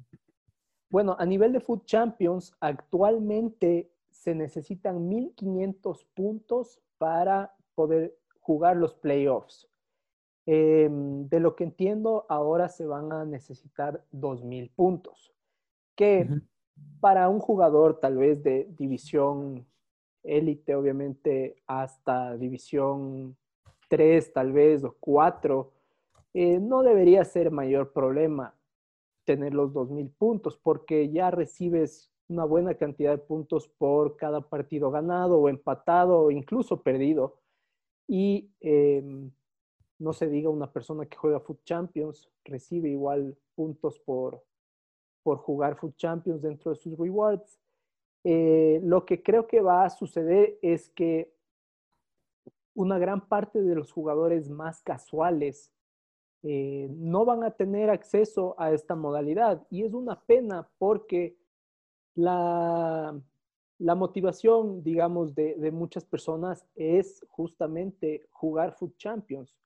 Bueno, 0.96 1.14
a 1.18 1.26
nivel 1.26 1.52
de 1.52 1.60
Food 1.60 1.84
Champions, 1.84 2.56
actualmente 2.58 3.92
se 4.10 4.34
necesitan 4.34 5.10
1.500 5.10 6.06
puntos 6.14 6.80
para 6.96 7.54
poder 7.74 8.16
jugar 8.40 8.78
los 8.78 8.94
playoffs. 8.94 9.68
Em, 10.46 11.28
de 11.28 11.38
lo 11.38 11.54
que 11.54 11.64
entiendo, 11.64 12.24
ahora 12.30 12.70
se 12.70 12.86
van 12.86 13.12
a 13.12 13.26
necesitar 13.26 14.06
2.000 14.10 14.70
puntos, 14.74 15.34
que 15.94 16.30
para 16.98 17.28
un 17.28 17.40
jugador 17.40 18.00
tal 18.00 18.16
vez 18.16 18.42
de 18.42 18.66
división 18.78 19.66
élite, 20.22 20.74
obviamente 20.74 21.56
hasta 21.66 22.38
división 22.38 23.36
3 23.90 24.32
tal 24.32 24.50
vez 24.50 24.82
o 24.82 24.96
4, 24.98 25.74
eh, 26.32 26.58
no 26.58 26.82
debería 26.82 27.22
ser 27.26 27.50
mayor 27.50 27.92
problema 27.92 28.55
tener 29.26 29.52
los 29.52 29.72
2.000 29.74 30.10
puntos 30.16 30.56
porque 30.56 31.10
ya 31.10 31.30
recibes 31.30 32.10
una 32.28 32.44
buena 32.44 32.74
cantidad 32.74 33.10
de 33.10 33.18
puntos 33.18 33.68
por 33.68 34.16
cada 34.16 34.40
partido 34.40 34.90
ganado 34.90 35.38
o 35.38 35.48
empatado 35.48 36.22
o 36.22 36.30
incluso 36.30 36.82
perdido. 36.82 37.36
Y 38.08 38.50
em, 38.60 39.30
no 39.98 40.12
se 40.12 40.28
diga 40.28 40.48
una 40.48 40.72
persona 40.72 41.06
que 41.06 41.16
juega 41.16 41.40
Foot 41.40 41.64
Champions, 41.64 42.30
recibe 42.44 42.88
igual 42.88 43.36
puntos 43.54 43.98
por, 43.98 44.42
por 45.22 45.38
jugar 45.38 45.76
Foot 45.76 45.96
Champions 45.96 46.42
dentro 46.42 46.70
de 46.70 46.76
sus 46.76 46.96
rewards. 46.98 47.60
Eh, 48.24 48.80
lo 48.82 49.04
que 49.04 49.22
creo 49.22 49.46
que 49.46 49.60
va 49.60 49.84
a 49.84 49.90
suceder 49.90 50.58
es 50.62 50.88
que 50.90 51.32
una 52.74 52.98
gran 52.98 53.26
parte 53.28 53.62
de 53.62 53.74
los 53.74 53.90
jugadores 53.90 54.50
más 54.50 54.82
casuales 54.82 55.72
eh, 56.42 56.88
no 56.90 57.24
van 57.24 57.44
a 57.44 57.50
tener 57.50 57.90
acceso 57.90 58.54
a 58.58 58.72
esta 58.72 58.94
modalidad 58.94 59.66
y 59.70 59.84
es 59.84 59.92
una 59.92 60.20
pena 60.20 60.68
porque 60.78 61.36
la, 62.14 63.18
la 63.78 63.94
motivación, 63.94 64.82
digamos, 64.82 65.34
de, 65.34 65.54
de, 65.56 65.70
muchas 65.70 66.04
personas 66.04 66.66
es 66.76 67.24
justamente 67.28 68.26
jugar 68.30 68.72
Foot 68.72 68.96
Champions 68.96 69.56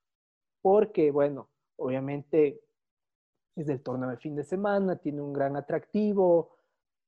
porque, 0.63 1.11
bueno, 1.11 1.49
obviamente 1.77 2.61
es 3.57 3.67
del 3.67 3.83
torneo 3.83 4.11
de 4.11 4.17
fin 4.17 4.37
de 4.37 4.45
semana, 4.45 4.97
tiene 4.97 5.21
un 5.21 5.33
gran 5.33 5.57
atractivo. 5.57 6.57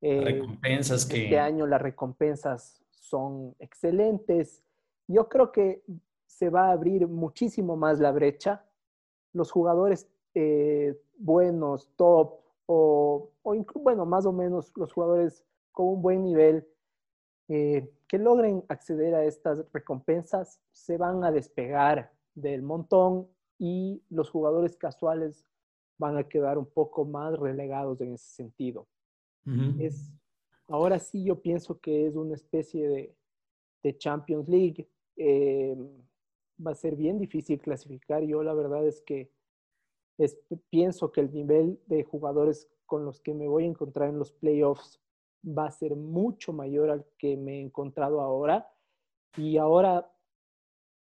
Eh, 0.01 0.21
recompensas 0.21 1.07
que... 1.07 1.25
Este 1.25 1.39
año 1.39 1.67
las 1.67 1.81
recompensas 1.81 2.83
son 2.91 3.55
excelentes. 3.59 4.65
Yo 5.07 5.29
creo 5.29 5.53
que 5.53 5.83
se 6.27 6.49
va 6.49 6.69
a 6.69 6.73
abrir 6.73 7.07
muchísimo 7.07 7.77
más 7.77 8.01
la 8.01 8.13
brecha. 8.13 8.65
Los 9.33 9.51
jugadores 9.51 10.09
eh, 10.35 10.99
buenos, 11.19 11.89
top, 11.97 12.41
o, 12.67 13.31
o 13.43 13.65
bueno, 13.77 14.07
más 14.07 14.27
o 14.27 14.33
menos 14.33 14.73
los 14.77 14.93
jugadores 14.93 15.45
con 15.73 15.87
un 15.89 16.03
buen 16.03 16.25
nivel 16.25 16.67
eh, 17.49 17.91
que 18.07 18.19
logren 18.19 18.65
acceder 18.69 19.15
a 19.15 19.25
estas 19.25 19.65
recompensas 19.73 20.61
se 20.73 20.97
van 20.97 21.25
a 21.25 21.33
despegar 21.33 22.13
del 22.35 22.63
montón 22.63 23.29
y 23.59 24.03
los 24.11 24.31
jugadores 24.31 24.77
casuales 24.77 25.45
van 25.99 26.17
a 26.17 26.29
quedar 26.29 26.59
un 26.59 26.67
poco 26.67 27.05
más 27.05 27.39
relegados 27.39 28.01
en 28.01 28.15
ese 28.15 28.35
sentido. 28.35 28.87
es, 29.79 30.13
ahora 30.69 30.99
sí 30.99 31.25
yo 31.25 31.41
pienso 31.41 31.79
que 31.81 32.07
es 32.07 32.17
una 32.17 32.35
especie 32.35 32.89
de, 32.89 33.15
de 33.83 33.99
Champions 33.99 34.49
League. 34.49 34.89
Eh, 35.17 35.77
va 36.65 36.73
a 36.73 36.75
ser 36.75 36.97
bien 36.97 37.19
difícil 37.19 37.61
clasificar. 37.61 38.23
Yo 38.23 38.43
la 38.43 38.55
verdad 38.55 38.87
es 38.87 39.01
que 39.03 39.31
es, 40.19 40.39
pienso 40.71 41.13
que 41.13 41.21
el 41.21 41.33
nivel 41.33 41.81
de 41.87 42.05
jugadores 42.05 42.69
con 42.87 43.05
los 43.05 43.21
que 43.21 43.35
me 43.35 43.49
voy 43.49 43.65
a 43.65 43.69
encontrar 43.69 44.09
en 44.09 44.19
los 44.19 44.33
playoffs 44.33 45.01
va 45.47 45.67
a 45.67 45.71
ser 45.71 45.97
mucho 45.97 46.53
mayor 46.53 46.91
al 46.91 47.07
que 47.19 47.37
me 47.37 47.59
he 47.59 47.61
encontrado 47.61 48.21
ahora. 48.21 48.71
Y 49.37 49.57
ahora 49.57 50.13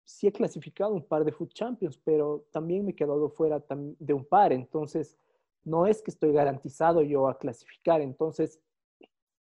sí 0.03 0.27
he 0.27 0.31
clasificado 0.31 0.93
un 0.93 1.05
par 1.05 1.25
de 1.25 1.31
Food 1.31 1.49
Champions, 1.49 1.97
pero 1.97 2.45
también 2.51 2.85
me 2.85 2.91
he 2.91 2.95
quedado 2.95 3.29
fuera 3.29 3.63
de 3.69 4.13
un 4.13 4.25
par. 4.25 4.53
Entonces, 4.53 5.17
no 5.63 5.85
es 5.85 6.01
que 6.01 6.11
estoy 6.11 6.31
garantizado 6.31 7.01
yo 7.01 7.27
a 7.27 7.37
clasificar. 7.37 8.01
Entonces, 8.01 8.59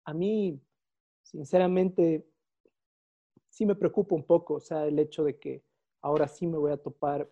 a 0.05 0.13
mí, 0.13 0.59
sinceramente, 1.23 2.25
sí 3.49 3.65
me 3.65 3.75
preocupa 3.75 4.15
un 4.15 4.23
poco, 4.23 4.55
o 4.55 4.59
sea, 4.59 4.85
el 4.87 4.97
hecho 4.99 5.23
de 5.23 5.37
que 5.37 5.63
ahora 6.01 6.27
sí 6.27 6.47
me 6.47 6.57
voy 6.57 6.71
a 6.71 6.77
topar 6.77 7.29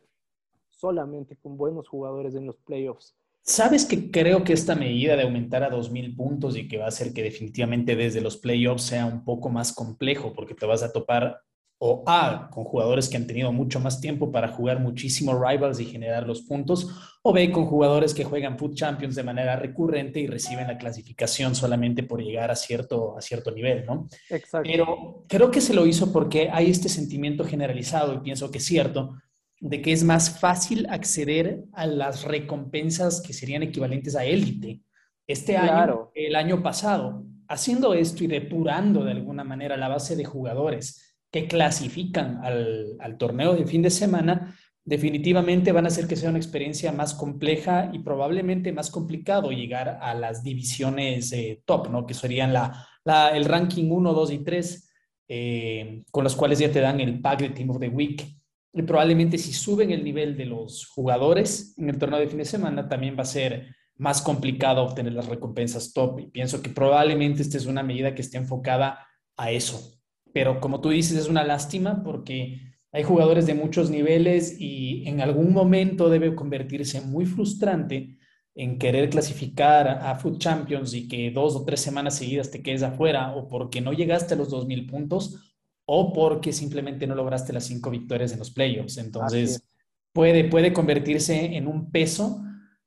solamente 0.69 1.36
con 1.36 1.57
buenos 1.57 1.88
jugadores 1.88 2.36
en 2.36 2.45
los 2.45 2.57
playoffs. 2.57 3.15
¿Sabes 3.41 3.86
que 3.86 4.12
creo 4.12 4.43
que 4.43 4.51
esta 4.51 4.75
medida 4.75 5.15
de 5.15 5.24
aumentar 5.24 5.63
a 5.63 5.69
2.000 5.69 6.15
puntos 6.17 6.57
y 6.57 6.67
que 6.67 6.77
va 6.77 6.86
a 6.86 6.89
hacer 6.89 7.13
que 7.13 7.24
definitivamente 7.24 7.95
desde 7.95 8.19
los 8.19 8.36
playoffs 8.36 8.83
sea 8.83 9.05
un 9.05 9.24
poco 9.24 9.50
más 9.50 9.74
complejo 9.74 10.33
porque 10.33 10.53
te 10.53 10.65
vas 10.65 10.83
a 10.83 10.91
topar 10.91 11.41
o 11.79 12.03
A, 12.07 12.50
con 12.51 12.63
jugadores 12.63 13.07
que 13.07 13.17
han 13.17 13.27
tenido 13.27 13.51
mucho 13.51 13.79
más 13.79 14.01
tiempo 14.01 14.31
para 14.31 14.48
jugar 14.48 14.79
muchísimos 14.79 15.39
rivals 15.39 15.79
y 15.79 15.86
generar 15.86 16.25
los 16.25 16.41
puntos, 16.41 16.89
o 17.22 17.31
B, 17.31 17.51
con 17.51 17.65
jugadores 17.65 18.13
que 18.13 18.24
juegan 18.24 18.57
Food 18.57 18.74
Champions 18.74 19.15
de 19.15 19.24
manera 19.24 19.55
recurrente 19.57 20.19
y 20.19 20.27
reciben 20.27 20.67
la 20.67 20.77
clasificación 20.77 21.53
solamente 21.53 22.01
por 22.01 22.22
llegar 22.24 22.50
a 22.50 22.55
cierto, 22.55 23.15
a 23.17 23.22
cierto 23.22 23.51
nivel, 23.51 23.86
¿no? 23.86 24.07
Exacto. 24.29 24.67
Pero 24.69 25.25
creo 25.27 25.51
que 25.51 25.62
se 25.62 25.74
lo 25.74 25.86
hizo 25.86 26.12
porque 26.12 26.50
hay 26.51 26.72
este 26.72 26.89
sentimiento 26.89 27.43
generalizado, 27.43 28.15
y 28.15 28.19
pienso 28.19 28.50
que 28.50 28.57
es 28.57 28.65
cierto, 28.65 29.15
de 29.60 29.81
que 29.81 29.91
es 29.91 30.03
más 30.03 30.39
fácil 30.39 30.88
acceder 30.89 31.63
a 31.74 31.86
las 31.86 32.24
recompensas 32.24 33.22
que 33.22 33.34
serían 33.34 33.63
equivalentes 33.63 34.15
a 34.15 34.25
élite 34.25 34.81
este 35.27 35.57
año 35.57 36.12
el 36.13 36.36
año 36.36 36.63
pasado. 36.63 37.24
Haciendo 37.50 37.93
esto 37.93 38.24
y 38.24 38.27
depurando 38.27 39.03
de 39.03 39.12
alguna 39.12 39.43
manera 39.43 39.77
la 39.77 39.88
base 39.88 40.15
de 40.15 40.25
jugadores 40.25 41.06
que 41.31 41.48
clasifican 41.48 42.39
al, 42.43 43.17
torneo 43.17 43.55
de 43.55 43.65
fin 43.65 43.81
de 43.81 43.89
semana, 43.89 44.55
definitivamente 44.84 45.72
van 45.72 45.86
a 45.86 45.89
hacer 45.89 46.07
que 46.07 46.15
sea 46.15 46.29
una 46.29 46.39
experiencia 46.39 46.91
más 46.91 47.13
compleja 47.13 47.89
y 47.93 48.00
probablemente 48.00 48.72
más 48.72 48.89
complicado 48.89 49.51
llegar 49.51 50.00
a 50.01 50.13
las 50.13 50.43
divisiones 50.43 51.31
eh, 51.34 51.62
top, 51.65 51.89
¿no? 51.89 52.05
Que 52.05 52.13
serían 52.13 52.53
la, 52.53 52.88
el 53.34 53.46
ranking 53.46 53.89
1, 53.91 54.13
2 54.13 54.31
y 54.31 54.39
3, 54.39 54.91
eh, 55.27 56.03
con 56.10 56.24
los 56.24 56.36
cuales 56.36 56.60
ya 56.60 56.72
te 56.72 56.79
dan 56.79 57.01
el 57.01 57.19
pack 57.19 57.41
de 57.41 57.50
Team 57.50 57.69
of 57.72 57.79
the 57.79 57.89
Week. 57.89 58.25
Y 58.74 58.81
probablemente 58.84 59.38
si 59.38 59.51
suben 59.51 59.91
el 59.91 60.03
nivel 60.03 60.38
de 60.38 60.46
los 60.46 60.86
jugadores 60.88 61.74
en 61.77 61.89
el 61.89 61.98
torneo 61.98 62.19
de 62.19 62.27
fin 62.27 62.38
de 62.38 62.46
semana, 62.46 62.88
también 62.88 63.17
va 63.17 63.24
a 63.24 63.25
ser 63.25 63.75
más 63.98 64.22
complicado 64.22 64.84
obtener 64.84 65.13
las 65.13 65.27
recompensas 65.27 65.91
top. 65.91 66.19
Y 66.19 66.27
pienso 66.27 66.62
que 66.62 66.69
probablemente 66.69 67.41
esta 67.41 67.57
es 67.57 67.65
una 67.65 67.84
medida 67.84 68.15
que 68.15 68.22
esté 68.22 68.38
enfocada 68.38 69.05
a 69.36 69.51
eso, 69.51 69.96
pero 70.34 70.60
como 70.60 70.81
tú 70.81 70.89
dices, 70.89 71.17
es 71.17 71.27
una 71.27 71.43
lástima 71.43 72.03
porque 72.03 72.62
hay 72.91 73.03
jugadores 73.03 73.46
de 73.46 73.53
muchos 73.53 73.89
niveles 73.89 74.55
y 74.60 75.07
en 75.07 75.22
algún 75.22 75.53
momento 75.53 76.10
debe 76.10 76.36
convertirse 76.36 77.01
muy 77.01 77.25
frustrante 77.25 78.17
en 78.55 78.79
querer 78.79 79.10
clasificar 79.10 79.88
a 79.88 80.15
Food 80.15 80.39
Champions 80.39 80.93
y 80.93 81.07
que 81.07 81.29
dos 81.29 81.55
o 81.55 81.63
tres 81.63 81.79
semanas 81.79 82.15
seguidas 82.15 82.50
te 82.50 82.63
quedes 82.63 82.81
afuera 82.81 83.36
o 83.36 83.48
porque 83.48 83.81
no 83.81 83.93
llegaste 83.93 84.34
a 84.34 84.38
los 84.38 84.50
2.000 84.50 84.89
puntos 84.89 85.55
o 85.86 86.12
porque 86.12 86.51
simplemente 86.51 87.05
no 87.05 87.13
lograste 87.13 87.53
las 87.53 87.65
cinco 87.65 87.91
victorias 87.91 88.34
en 88.34 88.39
los 88.39 88.50
playoffs. 88.50 88.98
Entonces, 88.98 89.63
puede, 90.12 90.46
puede 90.46 90.74
convertirse 90.74 91.55
en 91.55 91.67
un 91.67 91.91
peso 91.91 92.43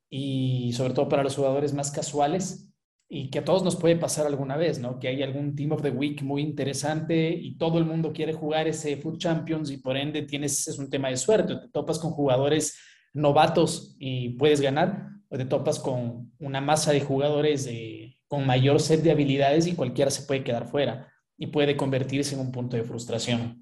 y 0.09 0.73
sobre 0.73 0.93
todo 0.93 1.07
para 1.07 1.23
los 1.23 1.35
jugadores 1.35 1.73
más 1.73 1.89
casuales, 1.89 2.70
y 3.13 3.29
que 3.29 3.39
a 3.39 3.43
todos 3.43 3.61
nos 3.61 3.75
puede 3.75 3.97
pasar 3.97 4.25
alguna 4.25 4.55
vez, 4.55 4.79
¿no? 4.79 4.97
Que 4.97 5.09
hay 5.09 5.21
algún 5.21 5.53
Team 5.53 5.73
of 5.73 5.81
the 5.81 5.89
Week 5.89 6.23
muy 6.23 6.41
interesante 6.41 7.29
y 7.29 7.57
todo 7.57 7.77
el 7.77 7.83
mundo 7.83 8.13
quiere 8.13 8.31
jugar 8.31 8.69
ese 8.69 8.95
Food 8.95 9.17
Champions 9.17 9.69
y 9.69 9.79
por 9.79 9.97
ende 9.97 10.21
tienes, 10.21 10.65
es 10.69 10.79
un 10.79 10.89
tema 10.89 11.09
de 11.09 11.17
suerte, 11.17 11.57
te 11.57 11.67
topas 11.67 11.99
con 11.99 12.11
jugadores 12.11 12.79
novatos 13.11 13.97
y 13.99 14.29
puedes 14.37 14.61
ganar, 14.61 15.09
o 15.27 15.35
te 15.35 15.43
topas 15.43 15.77
con 15.77 16.31
una 16.39 16.61
masa 16.61 16.93
de 16.93 17.01
jugadores 17.01 17.69
con 18.29 18.47
mayor 18.47 18.79
set 18.79 19.01
de 19.01 19.11
habilidades 19.11 19.67
y 19.67 19.75
cualquiera 19.75 20.09
se 20.09 20.25
puede 20.25 20.45
quedar 20.45 20.65
fuera 20.65 21.11
y 21.37 21.47
puede 21.47 21.75
convertirse 21.75 22.35
en 22.35 22.39
un 22.39 22.53
punto 22.53 22.77
de 22.77 22.83
frustración. 22.83 23.61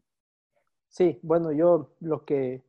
Sí, 0.90 1.18
bueno, 1.24 1.52
yo 1.52 1.96
lo 2.02 2.24
que 2.24 2.62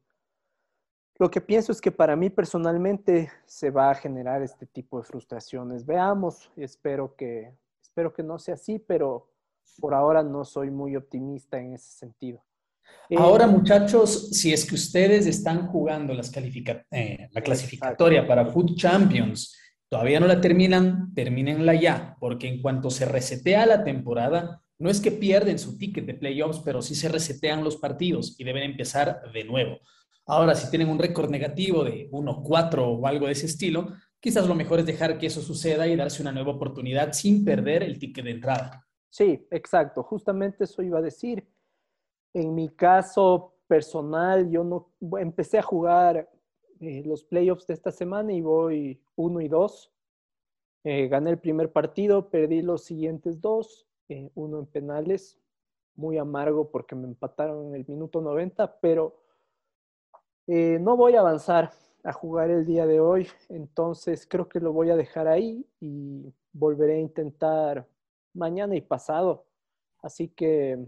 lo 1.21 1.31
que 1.31 1.43
pienso 1.43 1.71
es 1.71 1.83
que 1.83 1.93
para 1.93 2.17
mí 2.17 2.31
personalmente 2.31 3.31
se 3.45 3.71
va 3.71 3.91
a 3.91 3.95
generar 3.95 4.41
este 4.43 4.65
tipo 4.65 4.99
de 4.99 5.05
frustraciones. 5.05 5.85
Veamos, 5.85 6.51
espero 6.57 7.15
que, 7.15 7.53
espero 7.83 8.11
que 8.15 8.23
no 8.23 8.39
sea 8.39 8.55
así, 8.55 8.79
pero 8.79 9.31
por 9.79 9.93
ahora 9.93 10.23
no 10.23 10.47
soy 10.47 10.71
muy 10.71 10.97
optimista 10.97 11.61
en 11.61 11.75
ese 11.75 11.91
sentido. 11.91 12.43
Ahora, 13.19 13.45
eh, 13.45 13.49
muchachos, 13.49 14.31
si 14.31 14.55
es 14.55 14.65
que 14.65 14.75
ustedes 14.77 15.27
están 15.27 15.67
jugando 15.67 16.15
las 16.15 16.33
eh, 16.35 17.29
la 17.31 17.43
clasificatoria 17.43 18.27
para 18.27 18.47
Food 18.47 18.77
Champions, 18.77 19.55
todavía 19.91 20.21
no 20.21 20.27
la 20.27 20.41
terminan, 20.41 21.13
termínenla 21.13 21.75
ya, 21.75 22.17
porque 22.19 22.49
en 22.49 22.63
cuanto 22.63 22.89
se 22.89 23.05
resetea 23.05 23.67
la 23.67 23.85
temporada, 23.85 24.63
no 24.79 24.89
es 24.89 25.03
que 25.03 25.13
pierden 25.13 25.59
su 25.59 25.77
ticket 25.77 26.07
de 26.07 26.15
playoffs, 26.15 26.63
pero 26.65 26.81
sí 26.81 26.95
se 26.95 27.11
resetean 27.11 27.63
los 27.63 27.77
partidos 27.77 28.37
y 28.39 28.45
deben 28.45 28.63
empezar 28.63 29.21
de 29.35 29.45
nuevo. 29.45 29.81
Ahora, 30.27 30.55
si 30.55 30.71
tienen 30.71 30.89
un 30.89 30.99
récord 30.99 31.31
negativo 31.31 31.85
de 31.85 32.09
1-4 32.11 32.79
o 32.79 33.07
algo 33.07 33.27
de 33.27 33.33
ese 33.33 33.47
estilo, 33.47 33.89
quizás 34.21 34.47
lo 34.47 34.55
mejor 34.55 34.81
es 34.81 34.87
dejar 34.87 35.19
que 35.19 35.27
eso 35.27 35.41
suceda 35.41 35.87
y 35.89 35.97
darse 35.97 36.23
una 36.23 36.33
nueva 36.33 36.53
oportunidad 36.53 37.13
sin 37.13 37.45
perder 37.45 37.83
el 37.83 37.99
ticket 37.99 38.25
de 38.25 38.31
entrada. 38.31 38.87
Sí, 39.09 39.47
exacto. 39.51 40.03
Justamente 40.03 40.65
eso 40.65 40.83
iba 40.83 40.99
a 40.99 41.03
decir. 41.03 41.47
En 42.33 42.55
mi 42.55 42.69
caso 42.69 43.55
personal, 43.67 44.51
yo 44.51 44.63
no 44.63 44.93
empecé 45.19 45.59
a 45.59 45.63
jugar 45.63 46.29
eh, 46.81 47.03
los 47.05 47.25
playoffs 47.25 47.67
de 47.67 47.75
esta 47.75 47.91
semana 47.91 48.33
y 48.33 48.41
voy 48.41 49.03
1 49.17 49.41
y 49.41 49.49
2. 49.49 49.93
Eh, 50.85 51.09
gané 51.09 51.31
el 51.31 51.39
primer 51.39 51.73
partido, 51.73 52.31
perdí 52.31 52.63
los 52.63 52.85
siguientes 52.85 53.41
dos, 53.41 53.87
eh, 54.09 54.31
uno 54.35 54.61
en 54.61 54.67
penales, 54.67 55.39
muy 55.95 56.17
amargo 56.17 56.71
porque 56.71 56.95
me 56.95 57.07
empataron 57.07 57.67
en 57.67 57.75
el 57.75 57.85
minuto 57.87 58.23
90, 58.23 58.81
pero 58.81 59.20
eh, 60.53 60.81
no 60.81 60.97
voy 60.97 61.15
a 61.15 61.21
avanzar 61.21 61.71
a 62.03 62.13
jugar 62.13 62.51
el 62.51 62.67
día 62.67 62.85
de 62.85 62.99
hoy, 62.99 63.29
entonces 63.51 64.27
creo 64.27 64.49
que 64.49 64.59
lo 64.59 64.73
voy 64.73 64.91
a 64.91 64.97
dejar 64.97 65.29
ahí 65.29 65.65
y 65.79 66.35
volveré 66.53 66.97
a 66.97 67.01
intentar 67.01 67.87
mañana 68.35 68.75
y 68.75 68.81
pasado. 68.81 69.47
Así 70.03 70.27
que 70.27 70.85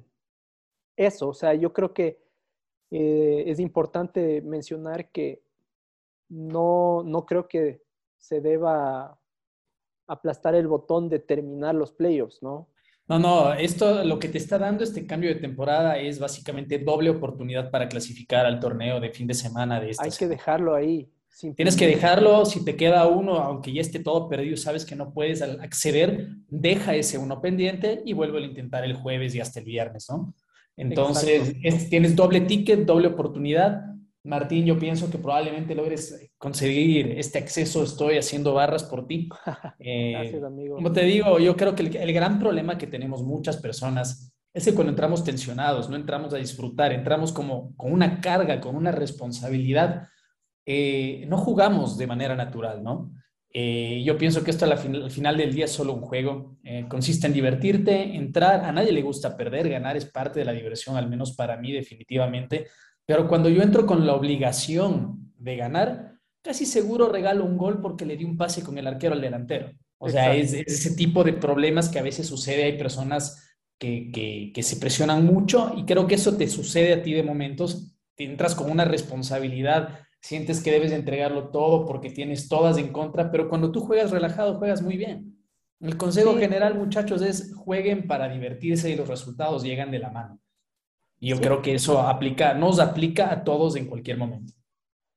eso, 0.97 1.28
o 1.28 1.33
sea, 1.33 1.54
yo 1.54 1.73
creo 1.73 1.95
que 1.95 2.19
eh, 2.90 3.45
es 3.47 3.61
importante 3.61 4.42
mencionar 4.42 5.12
que 5.12 5.45
no, 6.28 7.04
no 7.04 7.25
creo 7.25 7.47
que 7.47 7.85
se 8.19 8.40
deba 8.40 9.16
aplastar 10.09 10.57
el 10.57 10.66
botón 10.66 11.09
de 11.09 11.21
terminar 11.21 11.76
los 11.76 11.92
playoffs, 11.92 12.42
¿no? 12.42 12.66
No, 13.09 13.18
no, 13.18 13.52
esto 13.52 14.04
lo 14.04 14.18
que 14.18 14.28
te 14.28 14.38
está 14.38 14.59
dando 14.59 14.85
este 14.85 15.06
cambio 15.06 15.30
de 15.30 15.40
temporada 15.40 15.99
es 15.99 16.18
básicamente 16.18 16.78
doble 16.78 17.11
oportunidad 17.11 17.71
para 17.71 17.88
clasificar 17.88 18.47
al 18.47 18.61
torneo 18.61 19.00
de 19.00 19.11
fin 19.11 19.26
de 19.26 19.35
semana 19.35 19.80
de 19.80 19.90
esta 19.90 20.04
Hay 20.04 20.11
que 20.11 20.28
dejarlo 20.28 20.75
ahí. 20.75 21.09
Tienes 21.56 21.76
que 21.76 21.87
dejarlo, 21.87 22.44
si 22.44 22.64
te 22.64 22.76
queda 22.76 23.06
uno, 23.09 23.38
aunque 23.38 23.73
ya 23.73 23.80
esté 23.80 23.99
todo 23.99 24.28
perdido, 24.28 24.56
sabes 24.56 24.85
que 24.85 24.94
no 24.94 25.12
puedes 25.12 25.42
acceder, 25.42 26.28
deja 26.49 26.94
ese 26.94 27.18
uno 27.18 27.40
pendiente 27.40 28.02
y 28.04 28.12
vuelve 28.12 28.38
a 28.38 28.47
intentar 28.47 28.85
el 28.85 28.94
jueves 28.94 29.35
y 29.35 29.40
hasta 29.40 29.59
el 29.59 29.64
viernes, 29.64 30.06
¿no? 30.09 30.35
Entonces, 30.76 31.54
tienes 31.88 32.14
doble 32.14 32.42
ticket, 32.42 32.85
doble 32.85 33.09
oportunidad 33.09 33.91
Martín, 34.25 34.64
yo 34.64 34.79
pienso 34.79 35.11
que 35.11 35.19
probablemente 35.19 35.75
logres 35.75 36.31
conseguir 36.38 37.19
este 37.19 37.38
acceso. 37.38 37.83
Estoy 37.83 38.19
haciendo 38.19 38.55
barras 38.55 38.85
por 38.85 39.07
ti. 39.07 39.29
Eh, 39.85 40.12
Gracias, 40.12 40.45
amigo. 40.45 40.76
Como 40.76 40.93
te 40.93 41.05
digo, 41.05 41.41
yo 41.41 41.57
creo 41.57 41.75
que 41.75 41.83
el, 41.83 42.12
gran 42.12 42.38
problema 42.38 42.79
que 42.79 42.87
tenemos 42.87 43.25
muchas 43.25 43.57
personas 43.57 44.33
es 44.55 44.64
que 44.64 44.75
cuando 44.75 44.91
entramos 44.91 45.25
tensionados, 45.25 45.91
no 45.91 45.97
entramos 45.97 46.33
a 46.35 46.37
disfrutar, 46.37 46.93
entramos 46.93 47.33
como 47.33 47.75
con 47.75 47.93
una 47.93 48.21
carga, 48.21 48.61
con 48.61 48.76
una 48.76 48.93
responsabilidad, 48.93 50.09
eh, 50.64 51.25
no 51.26 51.37
jugamos 51.37 51.99
de 51.99 52.07
manera 52.07 52.37
natural, 52.37 52.85
¿no? 52.85 53.11
Eh, 53.52 54.02
yo 54.05 54.17
pienso 54.17 54.45
que 54.45 54.52
esto 54.52 54.67
al, 54.67 54.79
final 55.11 55.37
del 55.37 55.52
día 55.52 55.64
es 55.64 55.73
solo 55.73 55.95
un 55.95 56.02
juego. 56.02 56.59
consiste 56.88 57.26
en 57.26 57.33
divertirte, 57.33 58.14
entrar. 58.14 58.64
A 58.64 58.71
nadie 58.71 58.93
le 58.93 59.02
gusta 59.02 59.37
perder, 59.37 59.69
ganar 59.69 59.97
es 59.97 60.07
parte 60.07 60.38
de 60.38 60.45
la 60.45 60.52
diversión, 60.52 60.97
al 60.97 61.09
menos 61.09 61.33
para 61.33 61.57
mí 61.57 61.73
definitivamente. 61.73 62.69
Pero 63.12 63.28
cuando 63.28 63.50
yo 63.50 63.62
entro 63.62 63.85
con 63.85 64.07
la 64.07 64.14
obligación 64.14 65.35
de 65.37 65.57
ganar, 65.57 66.14
casi 66.40 66.64
seguro 66.64 67.11
regalo 67.11 67.45
un 67.45 67.59
gol 67.59 67.78
porque 67.83 68.07
le 68.07 68.16
di 68.16 68.25
un 68.25 68.38
pase 68.38 68.62
con 68.62 68.78
el 68.78 68.87
arquero 68.87 69.12
al 69.12 69.21
delantero. 69.21 69.71
O 69.99 70.09
sea, 70.09 70.35
es, 70.35 70.54
ese 70.54 70.97
tipo 70.97 71.23
de 71.23 71.35
problemas 71.35 71.90
que 71.90 71.99
a 71.99 72.02
veces 72.02 72.26
sucede. 72.26 72.64
Hay 72.64 72.78
personas 72.78 73.54
que, 73.78 74.11
que, 74.54 74.62
se 74.62 74.76
presionan 74.76 75.26
mucho 75.26 75.75
y 75.76 75.85
creo 75.85 76.07
que 76.07 76.14
eso 76.14 76.38
te 76.38 76.49
sucede 76.49 76.95
a 76.95 77.02
ti 77.02 77.12
de 77.12 77.23
momentos. 77.23 77.99
Te 78.14 78.25
entras 78.25 78.54
con 78.54 78.71
una 78.71 78.87
responsabilidad 78.87 79.99
sientes 80.23 80.62
que 80.62 80.71
debes 80.71 80.92
de 80.92 80.97
entregarlo 80.97 81.50
todo 81.50 81.85
porque 81.85 82.09
tienes 82.09 82.49
todas 82.49 82.78
en 82.78 82.92
contra, 82.92 83.31
pero 83.31 83.50
cuando 83.50 83.73
tú 83.73 83.81
juegas 83.81 84.11
relajado, 84.11 84.57
juegas 84.57 84.81
muy 84.81 84.97
bien. 84.97 85.37
El 85.81 85.99
consejo 85.99 86.38
general, 86.38 86.78
muchachos, 86.78 87.21
es 87.21 87.52
jueguen 87.54 88.07
para 88.07 88.28
divertirse 88.31 88.88
y 88.88 88.97
los 88.97 89.09
resultados 89.09 89.64
llegan 89.64 89.90
de 89.90 89.99
la 89.99 90.11
mano. 90.11 90.40
Y 91.23 91.29
yo 91.29 91.41
creo 91.41 91.62
que 91.62 91.73
eso 91.73 92.00
aplica, 92.00 92.52
nos 92.52 92.81
aplica 92.81 93.33
a 93.33 93.45
todos 93.45 93.76
en 93.76 93.87
cualquier 93.87 94.19
momento. 94.19 94.55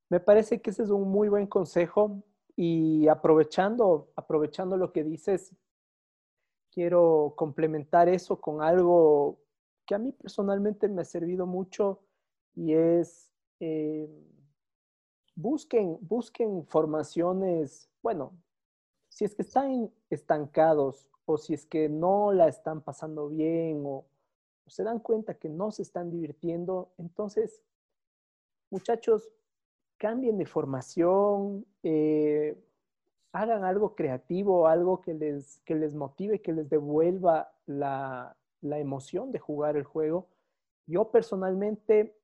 Me 0.08 0.20
parece 0.20 0.62
que 0.62 0.70
ese 0.70 0.84
es 0.84 0.92
un 0.92 1.10
muy 1.10 1.30
buen 1.30 1.48
consejo 1.48 2.22
y 2.56 3.08
aprovechando, 3.08 4.12
aprovechando 4.16 4.78
lo 4.78 4.94
que 4.94 5.04
dices, 5.04 5.56
quiero 6.72 7.34
complementar 7.36 8.08
eso 8.08 8.40
con 8.40 8.62
algo 8.62 9.40
que 9.84 9.96
a 9.96 9.98
mí 9.98 10.12
personalmente 10.12 10.88
me 10.90 11.02
ha 11.02 11.06
servido 11.06 11.48
mucho 11.48 12.04
y 12.54 12.74
es 12.74 13.32
eh, 13.60 14.08
busquen, 15.34 15.98
busquen 16.02 16.68
formaciones, 16.68 17.90
bueno, 18.04 18.32
si 19.10 19.26
es 19.26 19.34
que 19.34 19.42
están 19.42 19.92
estancados 20.12 21.10
o 21.26 21.40
si 21.40 21.56
es 21.56 21.66
que 21.66 21.90
no 21.90 22.32
la 22.32 22.48
están 22.48 22.84
pasando 22.84 23.28
bien 23.28 23.82
o, 23.88 24.06
se 24.68 24.84
dan 24.84 25.00
cuenta 25.00 25.36
que 25.36 25.50
no 25.50 25.72
se 25.72 25.82
están 25.82 26.10
divirtiendo, 26.10 26.92
entonces, 26.98 27.62
muchachos, 28.70 29.32
cambien 29.98 30.38
de 30.38 30.46
formación, 30.46 31.66
eh, 31.84 32.58
hagan 33.32 33.64
algo 33.64 33.96
creativo, 33.96 34.68
algo 34.68 35.02
que 35.02 35.14
les, 35.14 35.60
que 35.66 35.76
les 35.76 35.94
motive, 35.94 36.42
que 36.42 36.54
les 36.54 36.70
devuelva 36.70 37.52
la, 37.66 38.36
la 38.62 38.80
emoción 38.80 39.32
de 39.32 39.40
jugar 39.40 39.76
el 39.78 39.84
juego. 39.84 40.28
Yo 40.88 41.12
personalmente 41.12 42.16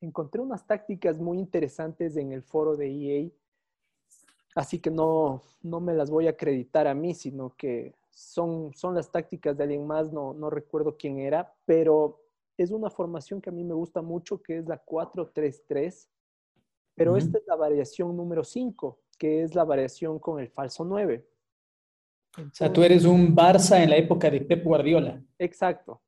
encontré 0.00 0.40
unas 0.40 0.66
tácticas 0.66 1.18
muy 1.18 1.38
interesantes 1.38 2.16
en 2.16 2.32
el 2.32 2.42
foro 2.42 2.76
de 2.76 2.88
EA, 2.88 3.30
así 4.54 4.78
que 4.78 4.90
no, 4.90 5.42
no 5.62 5.80
me 5.80 5.94
las 5.94 6.10
voy 6.10 6.26
a 6.26 6.30
acreditar 6.30 6.86
a 6.86 6.94
mí, 6.94 7.14
sino 7.14 7.54
que 7.56 7.94
son, 8.14 8.72
son 8.74 8.94
las 8.94 9.10
tácticas 9.10 9.56
de 9.56 9.64
alguien 9.64 9.86
más, 9.86 10.12
no, 10.12 10.32
no 10.34 10.50
recuerdo 10.50 10.96
quién 10.96 11.18
era, 11.18 11.54
pero 11.64 12.20
es 12.56 12.70
una 12.70 12.90
formación 12.90 13.40
que 13.40 13.50
a 13.50 13.52
mí 13.52 13.64
me 13.64 13.74
gusta 13.74 14.00
mucho, 14.00 14.40
que 14.40 14.58
es 14.58 14.66
la 14.66 14.84
4-3-3, 14.84 16.08
pero 16.94 17.16
esta 17.16 17.38
es 17.38 17.44
la 17.46 17.56
variación 17.56 18.16
número 18.16 18.44
5, 18.44 19.00
que 19.18 19.42
es 19.42 19.54
la 19.54 19.64
variación 19.64 20.18
con 20.18 20.38
el 20.38 20.48
falso 20.48 20.84
9. 20.84 21.26
o 22.38 22.54
sea, 22.54 22.72
tú 22.72 22.82
eres 22.82 23.04
un 23.04 23.34
Barça 23.34 23.82
en 23.82 23.90
la 23.90 23.96
época 23.96 24.30
de 24.30 24.40
Pep 24.40 24.64
Guardiola. 24.64 25.20
Exacto. 25.38 26.00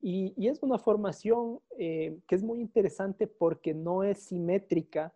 Y, 0.00 0.46
es 0.46 0.62
una 0.62 0.78
formación 0.78 1.60
eh, 1.78 2.18
que 2.26 2.34
es 2.34 2.42
muy 2.42 2.60
interesante 2.60 3.26
porque 3.26 3.74
no 3.74 4.04
es 4.04 4.24
simétrica, 4.24 5.14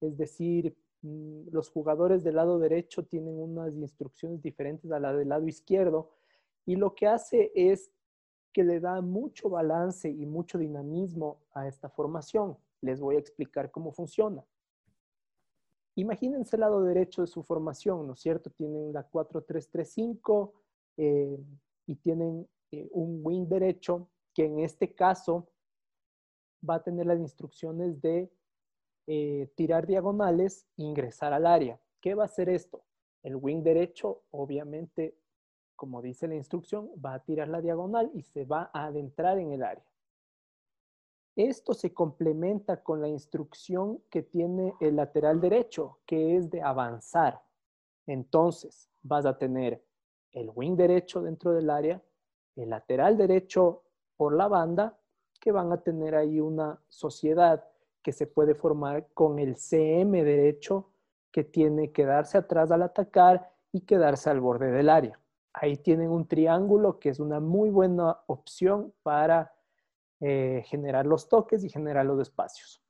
es 0.00 0.16
decir, 0.16 0.76
los 1.02 1.68
jugadores 1.68 2.22
del 2.22 2.36
lado 2.36 2.58
derecho 2.58 3.04
tienen 3.04 3.38
unas 3.38 3.74
instrucciones 3.74 4.40
diferentes 4.40 4.90
a 4.92 5.00
la 5.00 5.12
del 5.12 5.30
lado 5.30 5.46
izquierdo 5.48 6.10
y 6.64 6.76
lo 6.76 6.94
que 6.94 7.08
hace 7.08 7.50
es 7.54 7.90
que 8.52 8.62
le 8.62 8.80
da 8.80 9.00
mucho 9.00 9.48
balance 9.48 10.08
y 10.08 10.26
mucho 10.26 10.58
dinamismo 10.58 11.40
a 11.54 11.66
esta 11.66 11.88
formación. 11.88 12.56
Les 12.80 13.00
voy 13.00 13.16
a 13.16 13.18
explicar 13.18 13.70
cómo 13.70 13.92
funciona. 13.92 14.44
Imagínense 15.94 16.56
el 16.56 16.60
lado 16.60 16.82
derecho 16.82 17.22
de 17.22 17.26
su 17.26 17.42
formación, 17.42 18.06
¿no 18.06 18.12
es 18.14 18.20
cierto? 18.20 18.50
Tienen 18.50 18.92
la 18.92 19.08
4-3-3-5 19.10 20.52
eh, 20.98 21.38
y 21.86 21.96
tienen 21.96 22.48
eh, 22.70 22.88
un 22.92 23.20
wing 23.22 23.46
derecho 23.46 24.08
que 24.34 24.46
en 24.46 24.60
este 24.60 24.94
caso 24.94 25.48
va 26.68 26.76
a 26.76 26.82
tener 26.82 27.06
las 27.06 27.18
instrucciones 27.18 28.00
de 28.00 28.30
eh, 29.06 29.50
tirar 29.54 29.86
diagonales 29.86 30.66
e 30.76 30.82
ingresar 30.82 31.32
al 31.32 31.46
área. 31.46 31.80
¿Qué 32.00 32.14
va 32.14 32.24
a 32.24 32.26
hacer 32.26 32.48
esto? 32.48 32.84
El 33.22 33.36
wing 33.36 33.62
derecho, 33.62 34.22
obviamente, 34.30 35.16
como 35.76 36.02
dice 36.02 36.28
la 36.28 36.34
instrucción, 36.34 36.90
va 37.04 37.14
a 37.14 37.24
tirar 37.24 37.48
la 37.48 37.60
diagonal 37.60 38.10
y 38.14 38.22
se 38.22 38.44
va 38.44 38.70
a 38.72 38.86
adentrar 38.86 39.38
en 39.38 39.52
el 39.52 39.62
área. 39.62 39.84
Esto 41.34 41.72
se 41.72 41.94
complementa 41.94 42.82
con 42.82 43.00
la 43.00 43.08
instrucción 43.08 44.02
que 44.10 44.22
tiene 44.22 44.74
el 44.80 44.96
lateral 44.96 45.40
derecho, 45.40 46.00
que 46.04 46.36
es 46.36 46.50
de 46.50 46.60
avanzar. 46.60 47.40
Entonces, 48.06 48.90
vas 49.02 49.24
a 49.24 49.38
tener 49.38 49.82
el 50.32 50.50
wing 50.54 50.76
derecho 50.76 51.22
dentro 51.22 51.52
del 51.52 51.70
área, 51.70 52.02
el 52.56 52.70
lateral 52.70 53.16
derecho 53.16 53.84
por 54.16 54.34
la 54.36 54.48
banda 54.48 54.98
que 55.40 55.52
van 55.52 55.72
a 55.72 55.82
tener 55.82 56.14
ahí 56.14 56.38
una 56.38 56.80
sociedad 56.88 57.64
que 58.02 58.12
se 58.12 58.26
puede 58.26 58.54
formar 58.54 59.08
con 59.14 59.38
el 59.38 59.56
CM 59.56 60.22
derecho 60.24 60.90
que 61.30 61.44
tiene 61.44 61.92
que 61.92 62.04
darse 62.04 62.38
atrás 62.38 62.70
al 62.70 62.82
atacar 62.82 63.50
y 63.72 63.82
quedarse 63.82 64.28
al 64.28 64.40
borde 64.40 64.70
del 64.70 64.90
área. 64.90 65.18
Ahí 65.54 65.76
tienen 65.76 66.10
un 66.10 66.26
triángulo 66.26 66.98
que 66.98 67.08
es 67.08 67.20
una 67.20 67.40
muy 67.40 67.70
buena 67.70 68.18
opción 68.26 68.92
para 69.02 69.52
eh, 70.20 70.62
generar 70.66 71.06
los 71.06 71.28
toques 71.28 71.64
y 71.64 71.70
generar 71.70 72.04
los 72.06 72.20
espacios. 72.20 72.82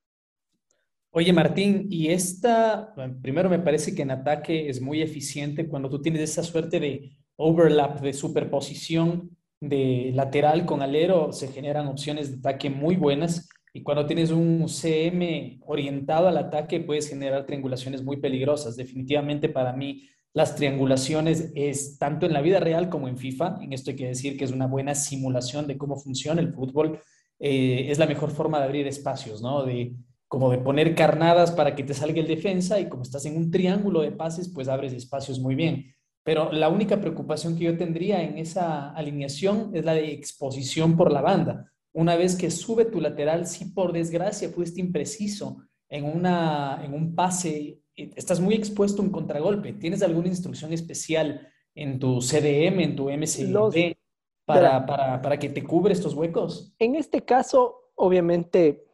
Oye, 1.11 1.33
Martín, 1.33 1.87
y 1.90 2.09
esta, 2.09 2.94
primero 3.20 3.51
me 3.51 3.59
parece 3.59 3.94
que 3.94 4.03
en 4.03 4.11
ataque 4.11 4.68
es 4.68 4.81
muy 4.81 5.03
eficiente 5.03 5.68
cuando 5.68 5.90
tú 5.90 6.01
tienes 6.01 6.22
esa 6.22 6.42
suerte 6.42 6.81
de 6.81 7.16
overlap, 7.37 8.01
de 8.01 8.12
superposición 8.12 9.37
de 9.61 10.11
lateral 10.14 10.66
con 10.66 10.83
alero 10.83 11.33
se 11.33 11.46
generan 11.46 11.87
opciones 11.87 12.33
de 12.33 12.38
ataque 12.38 12.68
muy 12.68 12.96
buenas 12.96 13.48
y 13.73 13.83
cuando 13.83 14.07
tienes 14.07 14.31
un 14.31 14.69
CM 14.69 15.61
orientado 15.67 16.29
al 16.29 16.37
ataque 16.37 16.81
puedes 16.81 17.09
generar 17.09 17.47
triangulaciones 17.47 18.03
muy 18.03 18.19
peligrosas. 18.19 18.77
Definitivamente 18.77 19.49
para 19.49 19.73
mí 19.73 20.09
las 20.35 20.57
triangulaciones 20.57 21.53
es 21.55 21.99
tanto 21.99 22.27
en 22.27 22.33
la 22.33 22.41
vida 22.41 22.61
real 22.61 22.89
como 22.89 23.09
en 23.09 23.19
FIFA, 23.19 23.59
en 23.63 23.73
esto 23.73 23.91
hay 23.91 23.97
que 23.97 24.09
decir 24.09 24.37
que 24.37 24.45
es 24.45 24.53
una 24.53 24.67
buena 24.67 24.95
simulación 24.95 25.67
de 25.67 25.77
cómo 25.77 25.97
funciona 25.97 26.41
el 26.41 26.53
fútbol, 26.53 27.01
eh, 27.39 27.87
es 27.91 27.99
la 27.99 28.07
mejor 28.07 28.31
forma 28.31 28.59
de 28.59 28.65
abrir 28.65 28.87
espacios, 28.87 29.43
¿no? 29.43 29.65
De, 29.65 29.95
como 30.29 30.51
de 30.51 30.59
poner 30.59 30.95
carnadas 30.95 31.51
para 31.51 31.75
que 31.75 31.83
te 31.83 31.93
salga 31.93 32.21
el 32.21 32.27
defensa 32.27 32.81
y 32.81 32.89
como 32.89 33.03
estás 33.03 33.27
en 33.27 33.37
un 33.37 33.51
triángulo 33.51 34.01
de 34.01 34.13
pases, 34.13 34.49
pues 34.49 34.69
abres 34.69 34.95
espacios 34.95 35.39
muy 35.39 35.55
bien. 35.55 35.95
Pero 36.25 36.53
la 36.53 36.69
única 36.69 37.01
preocupación 37.01 37.59
que 37.59 37.65
yo 37.65 37.77
tendría 37.77 38.23
en 38.23 38.39
esa 38.39 38.93
alineación 38.93 39.73
es 39.75 39.85
la 39.85 39.93
de 39.93 40.13
exposición 40.13 40.97
por 40.97 41.13
la 41.13 41.21
banda. 41.21 41.72
Una 41.93 42.17
vez 42.17 42.37
que 42.37 42.51
sube 42.51 42.85
tu 42.85 43.01
lateral, 43.01 43.47
si 43.47 43.67
por 43.67 43.93
desgracia 43.93 44.49
fuiste 44.49 44.81
impreciso 44.81 45.63
en, 45.89 46.05
una, 46.05 46.83
en 46.85 46.95
un 46.95 47.15
pase, 47.15 47.83
eh, 47.97 48.11
estás 48.17 48.41
muy 48.41 48.55
expuesto 48.55 49.03
a 49.03 49.05
un 49.05 49.11
contragolpe. 49.11 49.75
¿Tienes 49.75 50.03
alguna 50.03 50.29
instrucción 50.29 50.73
especial 50.73 51.49
en 51.75 51.99
tu 51.99 52.21
CDM, 52.21 52.81
en 52.81 52.97
tu 52.97 53.11
MCD, 53.11 53.97
para, 54.45 54.85
para, 54.87 55.21
para, 55.21 55.39
que 55.39 55.49
te 55.49 55.63
cubre 55.63 55.93
estos 55.93 56.15
huecos? 56.15 56.75
En 56.79 56.95
este 56.95 57.25
caso, 57.25 57.91
obviamente, 57.95 58.87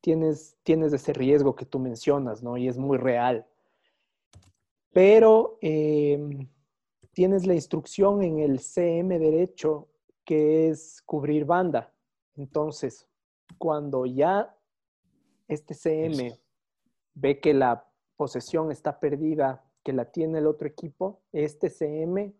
tienes, 0.00 0.56
tienes 0.62 0.92
ese 0.92 1.12
riesgo 1.12 1.56
que 1.56 1.66
tú 1.66 1.78
mencionas, 1.78 2.42
¿no? 2.42 2.56
Y 2.56 2.68
es 2.68 2.78
muy 2.78 2.98
real. 2.98 3.46
Pero... 4.92 5.58
Eh, 5.60 6.46
tienes 7.18 7.46
la 7.46 7.54
instrucción 7.54 8.22
en 8.22 8.38
el 8.38 8.60
CM 8.60 9.18
derecho 9.18 9.88
que 10.24 10.68
es 10.68 11.02
cubrir 11.04 11.44
banda. 11.44 11.92
Entonces, 12.38 13.06
cuando 13.58 14.06
ya 14.06 14.56
este 15.48 15.74
CM 15.74 16.38
ve 17.14 17.40
que 17.40 17.52
la 17.52 17.86
posesión 18.16 18.70
está 18.70 19.00
perdida, 19.00 19.64
que 19.82 19.92
la 19.92 20.10
tiene 20.10 20.38
el 20.38 20.46
otro 20.46 20.68
equipo, 20.68 21.20
este 21.32 21.68
CM 21.68 22.32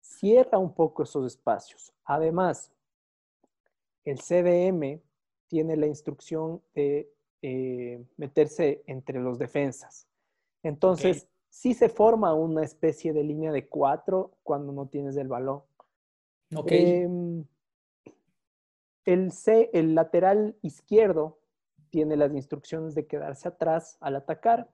cierra 0.00 0.58
un 0.58 0.74
poco 0.74 1.02
esos 1.02 1.26
espacios. 1.26 1.92
Además, 2.04 2.72
el 4.04 4.18
CDM 4.18 5.00
tiene 5.46 5.76
la 5.76 5.86
instrucción 5.86 6.62
de 6.74 7.12
eh, 7.42 8.02
meterse 8.16 8.82
entre 8.86 9.20
los 9.20 9.38
defensas. 9.38 10.08
Entonces, 10.62 11.28
sí 11.50 11.74
se 11.74 11.90
forma 11.90 12.32
una 12.34 12.64
especie 12.64 13.12
de 13.12 13.24
línea 13.24 13.52
de 13.52 13.68
cuatro 13.68 14.38
cuando 14.42 14.72
no 14.72 14.86
tienes 14.86 15.16
el 15.16 15.28
balón. 15.28 15.62
Ok. 16.54 16.72
Em, 16.72 17.44
el, 19.04 19.32
C, 19.32 19.70
el 19.72 19.94
lateral 19.94 20.56
izquierdo 20.62 21.38
tiene 21.90 22.16
las 22.16 22.32
instrucciones 22.32 22.94
de 22.94 23.06
quedarse 23.06 23.48
atrás 23.48 23.96
al 24.00 24.16
atacar, 24.16 24.68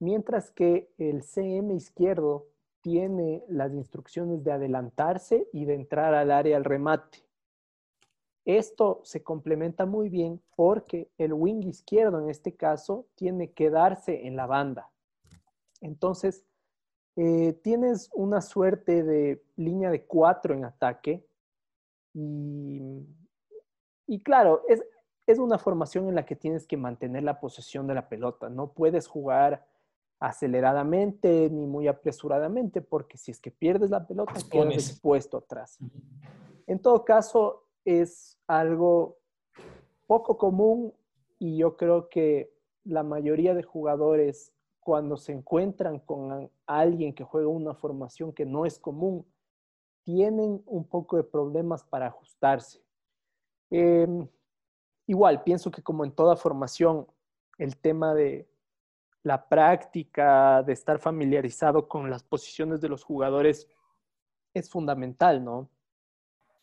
mientras 0.00 0.50
que 0.50 0.90
el 0.98 1.22
CM 1.22 1.74
izquierdo 1.74 2.48
tiene 2.80 3.44
las 3.48 3.72
instrucciones 3.72 4.44
de 4.44 4.52
adelantarse 4.52 5.48
y 5.52 5.64
de 5.64 5.74
entrar 5.74 6.14
al 6.14 6.30
área 6.30 6.56
al 6.56 6.64
remate. 6.64 7.24
Esto 8.44 9.00
se 9.02 9.24
complementa 9.24 9.86
muy 9.86 10.08
bien 10.08 10.40
porque 10.54 11.10
el 11.18 11.32
wing 11.32 11.62
izquierdo 11.64 12.20
en 12.20 12.30
este 12.30 12.54
caso 12.54 13.06
tiene 13.16 13.50
que 13.50 13.70
darse 13.70 14.26
en 14.26 14.36
la 14.36 14.46
banda. 14.46 14.88
Entonces, 15.80 16.44
eh, 17.16 17.54
tienes 17.62 18.08
una 18.14 18.40
suerte 18.40 19.02
de 19.02 19.42
línea 19.56 19.90
de 19.90 20.04
cuatro 20.04 20.54
en 20.54 20.64
ataque 20.64 21.26
y, 22.14 23.04
claro, 24.22 24.62
es, 24.68 24.82
es 25.26 25.38
una 25.38 25.58
formación 25.58 26.08
en 26.08 26.14
la 26.14 26.24
que 26.24 26.36
tienes 26.36 26.66
que 26.66 26.76
mantener 26.76 27.22
la 27.22 27.40
posesión 27.40 27.86
de 27.86 27.94
la 27.94 28.08
pelota. 28.08 28.48
No 28.48 28.72
puedes 28.72 29.06
jugar 29.06 29.66
aceleradamente 30.18 31.50
ni 31.50 31.66
muy 31.66 31.88
apresuradamente, 31.88 32.80
porque 32.80 33.18
si 33.18 33.30
es 33.30 33.40
que 33.40 33.50
pierdes 33.50 33.90
la 33.90 34.06
pelota, 34.06 34.34
quedas 34.50 34.74
expuesto 34.74 35.38
atrás. 35.38 35.78
En 36.66 36.78
todo 36.80 37.04
caso, 37.04 37.64
es 37.84 38.38
algo 38.46 39.18
poco 40.06 40.38
común 40.38 40.92
y 41.38 41.58
yo 41.58 41.76
creo 41.76 42.08
que 42.08 42.52
la 42.84 43.02
mayoría 43.02 43.54
de 43.54 43.62
jugadores 43.62 44.52
cuando 44.80 45.16
se 45.16 45.32
encuentran 45.32 45.98
con 45.98 46.48
alguien 46.64 47.12
que 47.12 47.24
juega 47.24 47.48
una 47.48 47.74
formación 47.74 48.32
que 48.32 48.46
no 48.46 48.64
es 48.64 48.78
común, 48.78 49.26
tienen 50.04 50.62
un 50.64 50.84
poco 50.84 51.16
de 51.16 51.24
problemas 51.24 51.82
para 51.82 52.06
ajustarse. 52.06 52.85
Em, 53.70 54.26
igual, 55.06 55.42
pienso 55.42 55.70
que 55.70 55.82
como 55.82 56.04
en 56.04 56.12
toda 56.12 56.36
formación, 56.36 57.06
el 57.58 57.76
tema 57.76 58.14
de 58.14 58.48
la 59.22 59.48
práctica, 59.48 60.62
de 60.62 60.72
estar 60.72 60.98
familiarizado 60.98 61.88
con 61.88 62.10
las 62.10 62.22
posiciones 62.22 62.80
de 62.80 62.88
los 62.88 63.02
jugadores 63.02 63.68
es 64.54 64.70
fundamental, 64.70 65.44
¿no? 65.44 65.68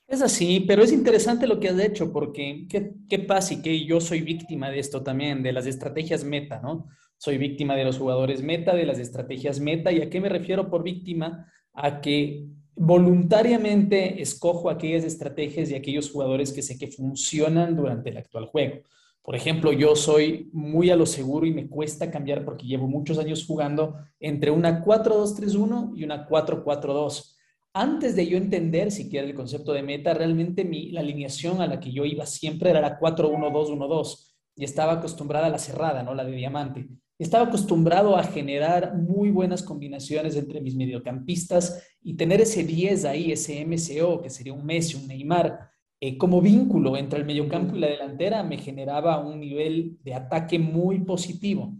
Es 0.07 0.21
así, 0.21 0.61
pero 0.61 0.83
es 0.83 0.91
interesante 0.91 1.47
lo 1.47 1.59
que 1.59 1.69
has 1.69 1.79
hecho, 1.79 2.11
porque 2.11 2.67
¿qué, 2.69 2.93
qué 3.09 3.19
pasa? 3.19 3.53
Y 3.53 3.61
que 3.61 3.85
yo 3.85 3.99
soy 3.99 4.21
víctima 4.21 4.69
de 4.69 4.79
esto 4.79 5.03
también, 5.03 5.43
de 5.43 5.53
las 5.53 5.65
estrategias 5.65 6.23
meta, 6.23 6.59
¿no? 6.61 6.87
Soy 7.17 7.37
víctima 7.37 7.75
de 7.75 7.85
los 7.85 7.97
jugadores 7.97 8.43
meta, 8.43 8.75
de 8.75 8.85
las 8.85 8.99
estrategias 8.99 9.59
meta. 9.59 9.91
¿Y 9.91 10.01
a 10.01 10.09
qué 10.09 10.19
me 10.19 10.29
refiero 10.29 10.69
por 10.69 10.83
víctima? 10.83 11.51
A 11.73 12.01
que 12.01 12.49
voluntariamente 12.75 14.21
escojo 14.21 14.69
aquellas 14.69 15.03
estrategias 15.03 15.69
y 15.69 15.75
aquellos 15.75 16.11
jugadores 16.11 16.51
que 16.51 16.61
sé 16.61 16.77
que 16.77 16.87
funcionan 16.87 17.75
durante 17.75 18.09
el 18.09 18.17
actual 18.17 18.45
juego. 18.47 18.81
Por 19.21 19.35
ejemplo, 19.35 19.71
yo 19.71 19.95
soy 19.95 20.49
muy 20.51 20.89
a 20.89 20.97
lo 20.97 21.05
seguro 21.05 21.45
y 21.45 21.53
me 21.53 21.69
cuesta 21.69 22.11
cambiar 22.11 22.43
porque 22.43 22.67
llevo 22.67 22.87
muchos 22.87 23.17
años 23.17 23.45
jugando 23.45 23.95
entre 24.19 24.51
una 24.51 24.83
4-2-3-1 24.83 25.93
y 25.95 26.03
una 26.03 26.27
4-4-2. 26.27 27.37
Antes 27.73 28.15
de 28.15 28.27
yo 28.27 28.37
entender 28.37 28.91
siquiera 28.91 29.25
el 29.25 29.33
concepto 29.33 29.71
de 29.71 29.81
meta, 29.81 30.13
realmente 30.13 30.65
mi, 30.65 30.91
la 30.91 30.99
alineación 30.99 31.61
a 31.61 31.67
la 31.67 31.79
que 31.79 31.91
yo 31.91 32.03
iba 32.03 32.25
siempre 32.25 32.69
era 32.69 32.81
la 32.81 32.99
4-1-2-1-2 32.99 34.33
y 34.57 34.63
estaba 34.65 34.93
acostumbrada 34.93 35.47
a 35.47 35.49
la 35.49 35.57
cerrada, 35.57 36.03
no 36.03 36.13
la 36.13 36.25
de 36.25 36.33
diamante. 36.33 36.87
Estaba 37.19 37.45
acostumbrado 37.45 38.17
a 38.17 38.23
generar 38.23 38.95
muy 38.97 39.29
buenas 39.29 39.61
combinaciones 39.61 40.35
entre 40.35 40.61
mis 40.61 40.75
mediocampistas 40.75 41.85
y 42.01 42.15
tener 42.15 42.41
ese 42.41 42.63
10 42.63 43.05
ahí, 43.05 43.31
ese 43.31 43.63
MCO, 43.65 44.21
que 44.21 44.29
sería 44.29 44.53
un 44.53 44.65
Messi, 44.65 44.95
un 44.95 45.07
Neymar, 45.07 45.69
eh, 45.99 46.17
como 46.17 46.41
vínculo 46.41 46.97
entre 46.97 47.19
el 47.19 47.25
mediocampo 47.25 47.75
y 47.75 47.79
la 47.79 47.87
delantera, 47.87 48.43
me 48.43 48.57
generaba 48.57 49.19
un 49.19 49.39
nivel 49.39 49.97
de 50.03 50.15
ataque 50.15 50.59
muy 50.59 50.99
positivo. 50.99 51.77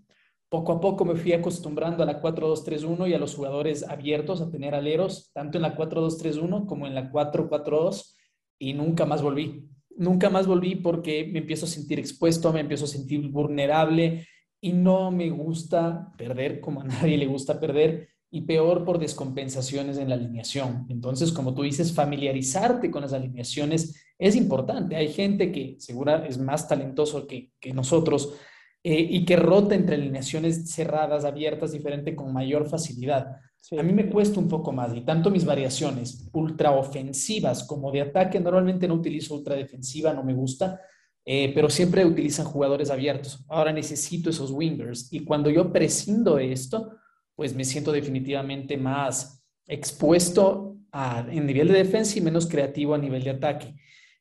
Poco 0.47 0.71
a 0.71 0.79
poco 0.79 1.03
me 1.03 1.15
fui 1.15 1.33
acostumbrando 1.33 2.03
a 2.03 2.05
la 2.05 2.21
4-2-3-1 2.21 3.09
y 3.09 3.13
a 3.13 3.17
los 3.17 3.35
jugadores 3.35 3.83
abiertos 3.83 4.39
a 4.39 4.51
tener 4.51 4.75
aleros, 4.75 5.31
tanto 5.33 5.57
en 5.57 5.63
la 5.63 5.75
4-2-3-1 5.75 6.67
como 6.67 6.87
en 6.87 6.95
la 6.95 7.11
4-4-2, 7.11 8.15
y 8.59 8.73
nunca 8.73 9.05
más 9.05 9.21
volví. 9.21 9.67
Nunca 9.97 10.29
más 10.29 10.47
volví 10.47 10.75
porque 10.75 11.27
me 11.31 11.39
empiezo 11.39 11.65
a 11.65 11.69
sentir 11.69 11.99
expuesto, 11.99 12.53
me 12.53 12.61
empiezo 12.61 12.85
a 12.85 12.87
sentir 12.87 13.27
vulnerable, 13.29 14.25
y 14.63 14.71
no 14.71 15.11
me 15.11 15.29
gusta 15.29 16.13
perder 16.17 16.61
como 16.61 16.79
a 16.81 16.85
nadie 16.85 17.17
le 17.17 17.25
gusta 17.25 17.59
perder 17.59 18.07
y 18.31 18.43
peor 18.43 18.85
por 18.85 18.97
descompensaciones 18.97 19.97
en 19.97 20.07
la 20.07 20.15
alineación. 20.15 20.87
Entonces, 20.89 21.33
como 21.33 21.53
tú 21.53 21.63
dices, 21.63 21.93
familiarizarte 21.93 22.89
con 22.89 23.01
las 23.01 23.11
alineaciones 23.11 24.05
es 24.17 24.37
importante. 24.37 24.95
Hay 24.95 25.09
gente 25.09 25.51
que 25.51 25.75
segura 25.79 26.25
es 26.25 26.37
más 26.37 26.65
talentoso 26.67 27.27
que, 27.27 27.51
nosotros 27.73 28.35
eh, 28.81 29.05
y 29.07 29.25
que 29.25 29.35
rota 29.35 29.75
entre 29.75 29.95
alineaciones 29.95 30.71
cerradas, 30.71 31.25
abiertas, 31.25 31.73
diferente 31.73 32.15
con 32.15 32.31
mayor 32.31 32.69
facilidad. 32.69 33.35
A 33.77 33.83
mí 33.83 33.91
me 33.91 34.09
cuesta 34.09 34.39
un 34.39 34.47
poco 34.47 34.71
más 34.71 34.95
y 34.95 35.01
tanto 35.01 35.29
mis 35.29 35.43
variaciones 35.43 36.29
ultra 36.31 36.71
ofensivas 36.71 37.65
como 37.67 37.91
de 37.91 38.01
ataque, 38.01 38.39
normalmente 38.39 38.87
no 38.87 38.95
utilizo 38.95 39.35
ultra 39.35 39.55
defensiva, 39.55 40.13
no 40.13 40.23
me 40.23 40.33
gusta, 40.33 40.79
eh, 41.25 41.51
pero 41.53 41.69
siempre 41.69 42.05
utilizan 42.05 42.45
jugadores 42.45 42.89
abiertos. 42.89 43.43
Ahora 43.47 43.71
necesito 43.71 44.29
esos 44.29 44.51
wingers 44.51 45.11
y 45.11 45.23
cuando 45.23 45.49
yo 45.49 45.71
prescindo 45.71 46.35
de 46.35 46.51
esto, 46.51 46.91
pues 47.35 47.55
me 47.55 47.65
siento 47.65 47.91
definitivamente 47.91 48.77
más 48.77 49.43
expuesto 49.67 50.77
a, 50.91 51.25
en 51.29 51.45
nivel 51.45 51.69
de 51.69 51.75
defensa 51.75 52.17
y 52.17 52.21
menos 52.21 52.47
creativo 52.47 52.93
a 52.93 52.97
nivel 52.97 53.23
de 53.23 53.31
ataque. 53.31 53.75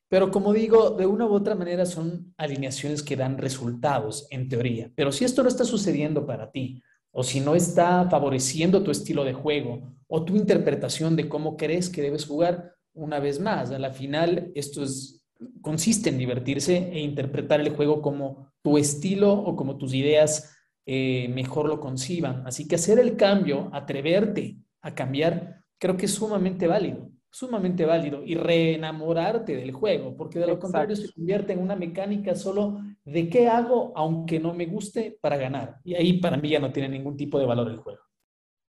Pero 0.07 0.31
como 0.31 0.53
digo, 0.53 0.91
de 0.91 1.05
una 1.05 1.25
u 1.25 1.33
otra 1.33 1.55
manera 1.55 1.85
son 1.85 2.33
alineaciones 2.37 3.01
que 3.01 3.15
dan 3.15 3.37
resultados 3.37 4.27
en 4.29 4.47
teoría. 4.47 4.91
Pero 4.95 5.11
si 5.11 5.25
esto 5.25 5.43
no 5.43 5.49
está 5.49 5.65
sucediendo 5.65 6.25
para 6.25 6.51
ti, 6.51 6.81
o 7.11 7.23
si 7.23 7.39
no 7.39 7.55
está 7.55 8.09
favoreciendo 8.09 8.83
tu 8.83 8.91
estilo 8.91 9.23
de 9.23 9.33
juego 9.33 9.93
o 10.07 10.25
tu 10.25 10.35
interpretación 10.35 11.15
de 11.15 11.29
cómo 11.29 11.55
crees 11.55 11.89
que 11.89 12.01
debes 12.01 12.25
jugar, 12.25 12.73
una 12.93 13.19
vez 13.19 13.39
más, 13.39 13.71
a 13.71 13.79
la 13.79 13.91
final 13.91 14.51
esto 14.55 14.83
es 14.83 15.22
consiste 15.63 16.09
en 16.09 16.19
divertirse 16.19 16.91
e 16.91 16.99
interpretar 16.99 17.61
el 17.61 17.75
juego 17.75 18.03
como 18.03 18.51
tu 18.61 18.77
estilo 18.77 19.33
o 19.33 19.55
como 19.55 19.77
tus 19.77 19.95
ideas 19.95 20.55
eh, 20.85 21.29
mejor 21.29 21.67
lo 21.67 21.79
conciban. 21.79 22.45
Así 22.45 22.67
que 22.67 22.75
hacer 22.75 22.99
el 22.99 23.15
cambio, 23.15 23.69
atreverte 23.73 24.57
a 24.81 24.93
cambiar, 24.93 25.63
creo 25.79 25.97
que 25.97 26.05
es 26.05 26.13
sumamente 26.13 26.67
válido, 26.67 27.09
sumamente 27.31 27.85
válido 27.85 28.23
y 28.23 28.35
reenamorarte 28.35 29.55
del 29.55 29.71
juego, 29.71 30.15
porque 30.15 30.39
de 30.39 30.47
lo 30.47 30.59
contrario 30.59 30.95
se 30.95 31.11
convierte 31.13 31.53
en 31.53 31.59
una 31.59 31.75
mecánica 31.75 32.35
solo 32.35 32.81
de 33.05 33.29
qué 33.29 33.47
hago 33.47 33.93
aunque 33.95 34.39
no 34.39 34.53
me 34.53 34.65
guste 34.65 35.17
para 35.21 35.37
ganar. 35.37 35.79
Y 35.85 35.95
ahí 35.95 36.19
para 36.19 36.37
mí 36.37 36.49
ya 36.49 36.59
no 36.59 36.71
tiene 36.71 36.89
ningún 36.89 37.15
tipo 37.15 37.39
de 37.39 37.45
valor 37.45 37.69
el 37.69 37.77
juego. 37.77 38.01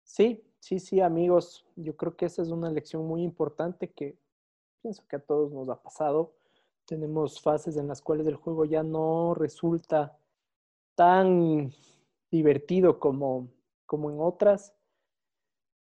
Sí, 0.05 0.45
sí, 0.61 0.79
sí, 0.79 1.01
amigos, 1.01 1.67
yo 1.75 1.97
creo 1.97 2.17
que 2.17 2.27
esa 2.27 2.43
es 2.43 2.51
una 2.51 2.71
lección 2.71 3.05
muy 3.05 3.23
importante 3.23 3.91
que 3.91 4.17
pienso 4.81 5.05
que 5.09 5.17
a 5.17 5.21
todos 5.21 5.53
nos 5.53 5.69
ha 5.69 5.83
pasado 5.83 6.37
tenemos 6.87 7.41
fases 7.41 7.77
en 7.77 7.89
las 7.89 8.03
cuales 8.03 8.27
el 8.27 8.37
juego 8.37 8.65
ya 8.65 8.83
no 8.83 9.35
resulta 9.35 10.17
tan 10.95 11.73
divertido 12.31 12.99
como, 12.99 13.49
como 13.87 14.11
en 14.11 14.21
otras. 14.21 14.75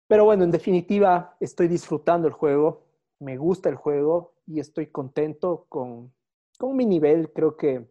Pero 0.07 0.25
bueno, 0.25 0.43
en 0.43 0.51
definitiva, 0.51 1.35
estoy 1.39 1.67
disfrutando 1.67 2.27
el 2.27 2.33
juego, 2.33 2.83
me 3.19 3.37
gusta 3.37 3.69
el 3.69 3.75
juego 3.75 4.33
y 4.45 4.59
estoy 4.59 4.87
contento 4.87 5.65
con, 5.69 6.13
con 6.57 6.75
mi 6.75 6.85
nivel. 6.85 7.31
Creo 7.33 7.57
que 7.57 7.85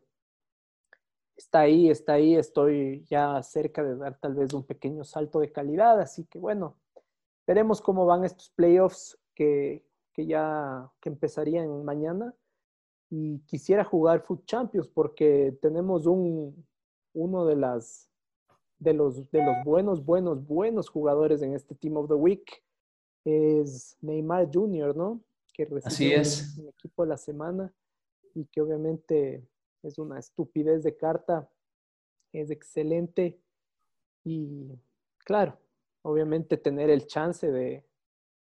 está 1.37 1.61
ahí, 1.61 1.91
está 1.91 2.15
ahí, 2.15 2.35
estoy 2.35 3.05
ya 3.05 3.43
cerca 3.43 3.83
de 3.83 3.97
dar 3.97 4.19
tal 4.19 4.35
vez 4.35 4.55
un 4.55 4.65
pequeño 4.65 5.05
salto 5.05 5.41
de 5.41 5.53
calidad. 5.53 6.01
Así 6.01 6.25
que 6.25 6.39
bueno, 6.39 6.77
veremos 7.47 7.81
cómo 7.83 8.07
van 8.07 8.25
estos 8.25 8.51
playoffs 8.51 9.19
que, 9.35 9.85
que 10.15 10.27
ya 10.27 10.91
que 11.01 11.11
empezarían 11.11 11.85
mañana 11.85 12.35
y 13.11 13.39
quisiera 13.41 13.85
jugar 13.85 14.23
Foot 14.23 14.45
Champions 14.47 14.89
porque 14.89 15.57
tenemos 15.61 16.07
un, 16.07 16.67
uno 17.15 17.47
de, 17.47 17.57
las, 17.57 18.11
de, 18.79 18.95
los, 18.95 19.31
de 19.31 19.45
los 19.45 19.57
buenos, 19.65 20.05
buenos, 20.05 20.45
buenos 20.47 20.89
jugadores 20.89 21.43
en 21.43 21.55
este 21.55 21.75
Team 21.75 21.97
of 21.97 22.09
the 22.09 22.15
Week. 22.15 22.63
Es 23.25 23.97
Neymar 24.01 24.49
Jr., 24.53 24.97
¿no? 24.97 25.21
Que 25.53 25.65
recibe 25.65 26.17
es. 26.17 26.59
el 26.59 26.69
equipo 26.69 27.03
de 27.03 27.09
la 27.09 27.17
semana 27.17 27.75
y 28.35 28.45
que 28.47 28.61
obviamente 28.61 29.49
es 29.83 29.99
una 29.99 30.19
estupidez 30.19 30.83
de 30.83 30.97
carta. 30.97 31.51
Es 32.33 32.51
excelente 32.51 33.41
y 34.25 34.79
claro, 35.25 35.59
obviamente 36.03 36.57
tener 36.57 36.91
el 36.91 37.07
chance 37.07 37.51
de, 37.51 37.85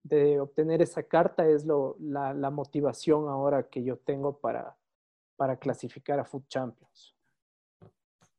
de 0.03 0.39
obtener 0.39 0.81
esa 0.81 1.03
carta 1.03 1.47
es 1.47 1.65
lo, 1.65 1.95
la, 1.99 2.33
la, 2.33 2.49
motivación 2.49 3.27
ahora 3.27 3.67
que 3.69 3.83
yo 3.83 3.97
tengo 3.97 4.39
para, 4.39 4.75
para 5.35 5.57
clasificar 5.57 6.19
a 6.19 6.25
Food 6.25 6.47
Champions. 6.47 7.15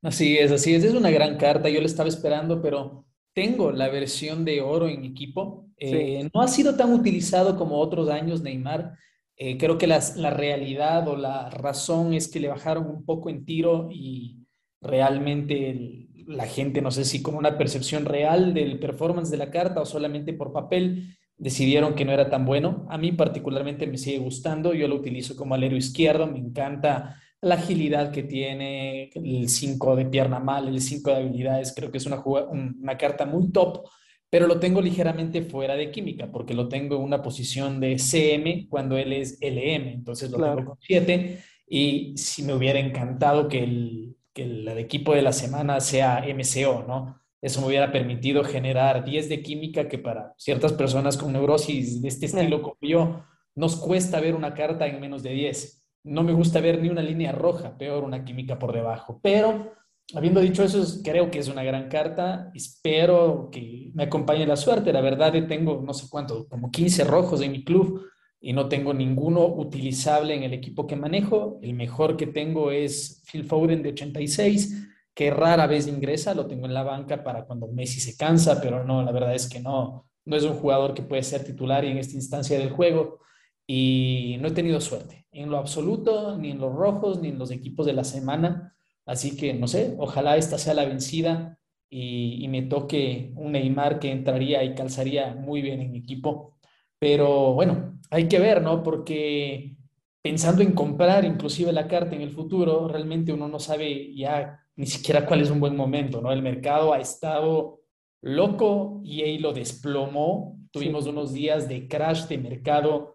Así 0.02 0.38
es, 0.38 0.50
así 0.50 0.74
es. 0.74 0.84
Es 0.84 0.94
una 0.94 1.10
gran 1.10 1.36
carta. 1.36 1.68
Yo 1.68 1.80
la 1.80 1.86
estaba 1.86 2.08
esperando, 2.08 2.62
pero 2.62 3.04
tengo 3.34 3.70
la 3.70 3.88
versión 3.88 4.44
de 4.44 4.60
oro 4.60 4.88
en 4.88 5.04
equipo. 5.04 5.66
Eh, 5.76 6.28
no 6.32 6.40
ha 6.40 6.48
sido 6.48 6.76
tan 6.76 6.92
utilizado 6.92 7.56
como 7.56 7.78
otros 7.78 8.08
años 8.08 8.42
Neymar. 8.42 8.94
Eh, 9.36 9.56
creo 9.58 9.78
que 9.78 9.86
las, 9.86 10.16
la 10.16 10.30
realidad 10.30 11.08
o 11.08 11.16
la 11.16 11.50
razón 11.50 12.14
es 12.14 12.28
que 12.28 12.40
le 12.40 12.48
bajaron 12.48 12.86
un 12.86 13.04
poco 13.04 13.30
en 13.30 13.44
tiro 13.44 13.88
y 13.90 14.46
realmente 14.80 16.08
la 16.26 16.46
gente, 16.46 16.80
no 16.80 16.90
sé 16.90 17.04
si 17.04 17.22
como 17.22 17.38
una 17.38 17.58
percepción 17.58 18.04
real 18.04 18.54
del 18.54 18.78
performance 18.78 19.30
de 19.30 19.36
la 19.36 19.50
carta 19.50 19.80
o 19.80 19.86
solamente 19.86 20.32
por 20.32 20.52
papel, 20.52 21.16
decidieron 21.40 21.94
que 21.94 22.04
no 22.04 22.12
era 22.12 22.30
tan 22.30 22.44
bueno. 22.44 22.86
A 22.90 22.98
mí 22.98 23.12
particularmente 23.12 23.86
me 23.86 23.98
sigue 23.98 24.18
gustando, 24.18 24.74
yo 24.74 24.86
lo 24.86 24.96
utilizo 24.96 25.34
como 25.34 25.54
alero 25.54 25.76
izquierdo, 25.76 26.26
me 26.26 26.38
encanta 26.38 27.20
la 27.40 27.54
agilidad 27.56 28.12
que 28.12 28.22
tiene, 28.22 29.10
el 29.14 29.48
5 29.48 29.96
de 29.96 30.06
pierna 30.06 30.38
mal, 30.38 30.68
el 30.68 30.80
5 30.80 31.10
de 31.10 31.16
habilidades, 31.16 31.72
creo 31.74 31.90
que 31.90 31.98
es 31.98 32.06
una, 32.06 32.22
una 32.22 32.98
carta 32.98 33.24
muy 33.24 33.50
top, 33.50 33.88
pero 34.28 34.46
lo 34.46 34.60
tengo 34.60 34.82
ligeramente 34.82 35.42
fuera 35.42 35.74
de 35.74 35.90
química, 35.90 36.30
porque 36.30 36.52
lo 36.54 36.68
tengo 36.68 36.96
en 36.96 37.02
una 37.02 37.22
posición 37.22 37.80
de 37.80 37.98
CM 37.98 38.68
cuando 38.68 38.98
él 38.98 39.14
es 39.14 39.38
LM, 39.40 39.88
entonces 39.88 40.30
lo 40.30 40.38
tengo 40.38 40.64
con 40.64 40.78
7 40.80 41.42
y 41.66 42.14
si 42.16 42.42
me 42.42 42.52
hubiera 42.52 42.78
encantado 42.78 43.48
que 43.48 43.64
el, 43.64 44.16
que 44.34 44.42
el, 44.42 44.68
equipo 44.68 45.14
de 45.14 45.22
la 45.22 45.32
semana 45.32 45.80
sea 45.80 46.22
MCO, 46.26 46.84
¿no? 46.86 47.19
Eso 47.42 47.60
me 47.60 47.68
hubiera 47.68 47.90
permitido 47.90 48.44
generar 48.44 49.04
10 49.04 49.28
de 49.28 49.42
química 49.42 49.88
que 49.88 49.98
para 49.98 50.34
ciertas 50.36 50.72
personas 50.72 51.16
con 51.16 51.32
neurosis 51.32 52.02
de 52.02 52.08
este 52.08 52.26
estilo 52.26 52.60
como 52.62 52.76
yo, 52.82 53.24
nos 53.54 53.76
cuesta 53.76 54.20
ver 54.20 54.34
una 54.34 54.54
carta 54.54 54.86
en 54.86 55.00
menos 55.00 55.22
de 55.22 55.30
10. 55.30 55.84
No 56.04 56.22
me 56.22 56.32
gusta 56.32 56.60
ver 56.60 56.80
ni 56.80 56.88
una 56.88 57.02
línea 57.02 57.32
roja, 57.32 57.76
peor 57.76 58.04
una 58.04 58.24
química 58.24 58.58
por 58.58 58.72
debajo. 58.72 59.20
Pero 59.22 59.72
habiendo 60.14 60.40
dicho 60.40 60.62
eso, 60.62 60.84
creo 61.02 61.30
que 61.30 61.38
es 61.38 61.48
una 61.48 61.62
gran 61.64 61.88
carta. 61.88 62.50
Espero 62.54 63.48
que 63.50 63.90
me 63.94 64.04
acompañe 64.04 64.46
la 64.46 64.56
suerte. 64.56 64.92
La 64.92 65.00
verdad, 65.00 65.32
tengo 65.46 65.82
no 65.84 65.94
sé 65.94 66.06
cuánto, 66.10 66.46
como 66.48 66.70
15 66.70 67.04
rojos 67.04 67.40
en 67.42 67.52
mi 67.52 67.64
club 67.64 68.02
y 68.40 68.52
no 68.52 68.68
tengo 68.68 68.94
ninguno 68.94 69.46
utilizable 69.46 70.34
en 70.34 70.42
el 70.42 70.54
equipo 70.54 70.86
que 70.86 70.96
manejo. 70.96 71.58
El 71.62 71.74
mejor 71.74 72.16
que 72.16 72.26
tengo 72.26 72.70
es 72.70 73.22
Phil 73.30 73.44
Foden 73.44 73.82
de 73.82 73.90
86, 73.90 74.88
que 75.20 75.30
rara 75.30 75.66
vez 75.66 75.86
ingresa, 75.86 76.34
lo 76.34 76.46
tengo 76.46 76.64
en 76.64 76.72
la 76.72 76.82
banca 76.82 77.22
para 77.22 77.44
cuando 77.44 77.68
Messi 77.68 78.00
se 78.00 78.16
cansa, 78.16 78.58
pero 78.58 78.84
no, 78.84 79.02
la 79.02 79.12
verdad 79.12 79.34
es 79.34 79.50
que 79.50 79.60
no, 79.60 80.06
no 80.24 80.34
es 80.34 80.44
un 80.44 80.54
jugador 80.54 80.94
que 80.94 81.02
puede 81.02 81.22
ser 81.22 81.44
titular 81.44 81.84
en 81.84 81.98
esta 81.98 82.14
instancia 82.14 82.58
del 82.58 82.70
juego 82.70 83.18
y 83.66 84.38
no 84.40 84.48
he 84.48 84.52
tenido 84.52 84.80
suerte 84.80 85.26
en 85.30 85.50
lo 85.50 85.58
absoluto, 85.58 86.38
ni 86.38 86.52
en 86.52 86.58
los 86.58 86.74
rojos, 86.74 87.20
ni 87.20 87.28
en 87.28 87.38
los 87.38 87.50
equipos 87.50 87.84
de 87.84 87.92
la 87.92 88.04
semana. 88.04 88.74
Así 89.04 89.36
que 89.36 89.52
no 89.52 89.68
sé, 89.68 89.94
ojalá 89.98 90.38
esta 90.38 90.56
sea 90.56 90.72
la 90.72 90.86
vencida 90.86 91.58
y, 91.90 92.48
me 92.48 92.62
toque 92.62 93.30
un 93.36 93.52
Neymar 93.52 93.98
que 93.98 94.10
entraría 94.10 94.64
y 94.64 94.74
calzaría 94.74 95.34
muy 95.34 95.60
bien 95.60 95.82
en 95.82 95.96
equipo. 95.96 96.56
Pero 96.98 97.52
bueno, 97.52 98.00
hay 98.10 98.26
que 98.26 98.38
ver, 98.38 98.62
¿no? 98.62 98.82
Porque 98.82 99.76
pensando 100.22 100.62
en 100.62 100.72
comprar 100.72 101.26
inclusive 101.26 101.74
la 101.74 101.88
carta 101.88 102.16
en 102.16 102.22
el 102.22 102.30
futuro, 102.30 102.88
realmente 102.88 103.34
uno 103.34 103.48
no 103.48 103.58
sabe 103.58 104.14
ya 104.14 104.60
ni 104.80 104.86
siquiera 104.86 105.26
cuál 105.26 105.42
es 105.42 105.50
un 105.50 105.60
buen 105.60 105.76
momento, 105.76 106.22
¿no? 106.22 106.32
El 106.32 106.40
mercado 106.40 106.94
ha 106.94 107.00
estado 107.00 107.82
loco 108.22 109.02
y 109.04 109.20
ahí 109.20 109.36
lo 109.36 109.52
desplomó. 109.52 110.58
Tuvimos 110.70 111.06
unos 111.06 111.34
días 111.34 111.68
de 111.68 111.86
crash 111.86 112.24
de 112.28 112.38
mercado 112.38 113.14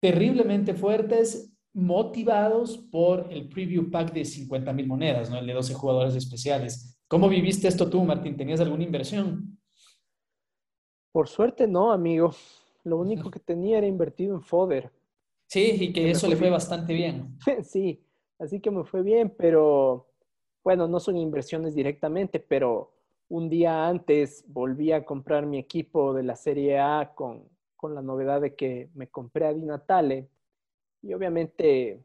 terriblemente 0.00 0.74
fuertes, 0.74 1.56
motivados 1.72 2.78
por 2.90 3.32
el 3.32 3.48
preview 3.48 3.92
pack 3.92 4.12
de 4.12 4.24
50 4.24 4.72
mil 4.72 4.88
monedas, 4.88 5.30
¿no? 5.30 5.38
El 5.38 5.46
de 5.46 5.52
12 5.52 5.74
jugadores 5.74 6.16
especiales. 6.16 7.00
¿Cómo 7.06 7.28
viviste 7.28 7.68
esto 7.68 7.88
tú, 7.88 8.02
Martín? 8.02 8.36
¿Tenías 8.36 8.58
alguna 8.58 8.82
inversión? 8.82 9.56
Por 11.12 11.28
suerte 11.28 11.68
no, 11.68 11.92
amigo. 11.92 12.34
Lo 12.82 12.98
único 12.98 13.30
que 13.30 13.38
tenía 13.38 13.78
era 13.78 13.86
invertido 13.86 14.34
en 14.34 14.42
Fodder. 14.42 14.90
Sí, 15.46 15.76
y 15.78 15.92
que, 15.92 16.10
eso 16.10 16.26
le 16.26 16.34
fue 16.34 16.50
bastante 16.50 16.92
bien. 16.92 17.38
sí, 17.62 18.02
así 18.40 18.58
que 18.58 18.72
me 18.72 18.82
fue 18.82 19.04
bien, 19.04 19.32
pero 19.38 20.08
bueno, 20.64 20.88
no 20.88 20.98
son 20.98 21.16
inversiones 21.16 21.74
directamente, 21.74 22.40
pero 22.40 22.94
un 23.28 23.48
día 23.48 23.86
antes 23.86 24.44
volví 24.48 24.90
a 24.90 25.04
comprar 25.04 25.46
mi 25.46 25.58
equipo 25.58 26.14
de 26.14 26.22
la 26.22 26.34
Serie 26.34 26.80
A 26.80 27.12
con, 27.14 27.48
con 27.76 27.94
la 27.94 28.02
novedad 28.02 28.40
de 28.40 28.54
que 28.54 28.90
me 28.94 29.08
compré 29.08 29.46
a 29.46 29.54
Di 29.54 29.62
Natale 29.62 30.28
y 31.02 31.12
obviamente 31.14 32.02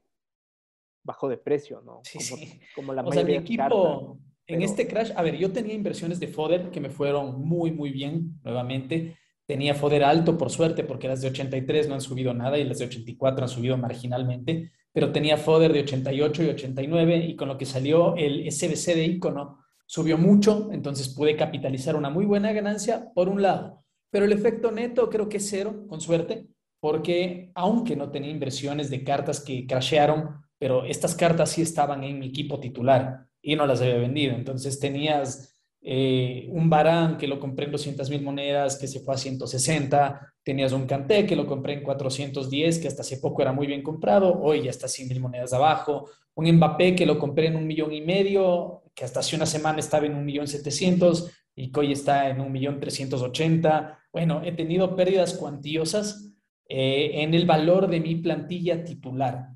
bajó 1.04 1.30
de 1.30 1.38
precio, 1.38 1.82
¿no? 1.82 2.02
Sí, 2.04 2.20
como, 2.20 2.42
sí. 2.42 2.60
como 2.76 2.94
la 2.94 3.02
o 3.02 3.12
sea, 3.12 3.24
mi 3.24 3.36
equipo 3.36 4.20
en 4.46 4.64
este 4.64 4.88
crash, 4.88 5.12
a 5.16 5.22
ver, 5.22 5.38
yo 5.38 5.52
tenía 5.52 5.76
inversiones 5.76 6.20
de 6.20 6.28
Fodder 6.28 6.72
que 6.72 6.80
me 6.80 6.90
fueron 6.90 7.40
muy, 7.42 7.72
muy 7.72 7.92
bien 7.92 8.40
nuevamente 8.44 9.16
tenía 9.50 9.74
Foder 9.74 10.04
alto, 10.04 10.38
por 10.38 10.52
suerte, 10.52 10.84
porque 10.84 11.08
las 11.08 11.22
de 11.22 11.30
83 11.30 11.90
no 11.90 11.96
han 11.96 12.02
subido 12.02 12.36
nada 12.36 12.60
y 12.60 12.64
las 12.64 12.78
de 12.78 12.86
84 12.86 13.46
han 13.46 13.50
subido 13.50 13.78
marginalmente, 13.78 14.72
pero 14.92 15.12
tenía 15.12 15.38
Foder 15.38 15.74
de 15.74 15.82
88 15.82 16.44
y 16.44 16.48
89 16.50 17.26
y 17.28 17.36
con 17.36 17.48
lo 17.48 17.58
que 17.58 17.66
salió 17.66 18.16
el 18.16 18.52
SBC 18.52 18.96
de 18.96 19.06
icono 19.06 19.60
subió 19.86 20.18
mucho, 20.18 20.70
entonces 20.72 21.10
pude 21.10 21.36
capitalizar 21.36 21.96
una 21.96 22.10
muy 22.10 22.26
buena 22.26 22.52
ganancia 22.54 23.12
por 23.16 23.28
un 23.28 23.42
lado, 23.42 23.84
pero 24.12 24.26
el 24.26 24.32
efecto 24.32 24.72
neto 24.72 25.10
creo 25.10 25.28
que 25.28 25.38
es 25.38 25.50
cero, 25.50 25.86
con 25.88 26.00
suerte, 26.00 26.48
porque 26.80 27.52
aunque 27.56 27.96
no 27.96 28.12
tenía 28.12 28.30
inversiones 28.30 28.90
de 28.90 29.04
cartas 29.04 29.42
que 29.42 29.66
crashearon, 29.66 30.42
pero 30.58 30.86
estas 30.86 31.16
cartas 31.16 31.52
sí 31.52 31.62
estaban 31.62 32.04
en 32.04 32.20
mi 32.20 32.28
equipo 32.28 32.60
titular 32.60 33.26
y 33.42 33.56
no 33.56 33.66
las 33.66 33.82
había 33.82 33.98
vendido, 33.98 34.36
entonces 34.36 34.80
tenías 34.80 35.58
eh, 35.82 36.48
un 36.52 36.70
Barán 36.70 37.18
que 37.18 37.28
lo 37.28 37.40
compré 37.40 37.66
en 37.66 37.72
200 37.72 38.10
mil 38.10 38.22
monedas, 38.22 38.78
que 38.78 38.88
se 38.88 39.00
fue 39.00 39.16
a 39.16 39.18
160, 39.18 40.34
tenías 40.50 40.72
un 40.72 40.88
Canté 40.88 41.28
que 41.28 41.36
lo 41.36 41.46
compré 41.46 41.74
en 41.74 41.84
410, 41.84 42.80
que 42.80 42.88
hasta 42.88 43.04
hace 43.04 43.18
poco 43.18 43.44
era 43.44 43.54
muy 43.54 43.68
bien 43.68 43.84
comprado, 43.84 44.34
hoy 44.42 44.64
ya 44.64 44.72
está 44.72 44.88
100 44.88 45.08
mil 45.08 45.20
monedas 45.20 45.54
abajo, 45.54 46.10
un 46.34 46.52
Mbappé 46.52 46.96
que 46.96 47.06
lo 47.06 47.20
compré 47.20 47.46
en 47.46 47.56
un 47.56 47.68
millón 47.68 47.94
y 47.94 48.02
medio, 48.02 48.82
que 48.96 49.06
hasta 49.06 49.20
hace 49.20 49.36
una 49.36 49.46
semana 49.46 49.78
estaba 49.78 50.08
en 50.08 50.16
un 50.16 50.26
millón 50.26 50.48
700 50.48 51.30
y 51.56 51.72
que 51.72 51.80
hoy 51.80 51.92
está 51.92 52.32
en 52.32 52.42
un 52.42 52.52
millón 52.52 52.80
380. 52.80 54.00
Bueno, 54.12 54.42
he 54.44 54.52
tenido 54.54 54.96
pérdidas 54.96 55.36
cuantiosas 55.36 56.34
eh, 56.68 57.12
en 57.22 57.36
el 57.36 57.46
valor 57.46 57.88
de 57.88 58.00
mi 58.00 58.16
plantilla 58.16 58.84
titular 58.84 59.50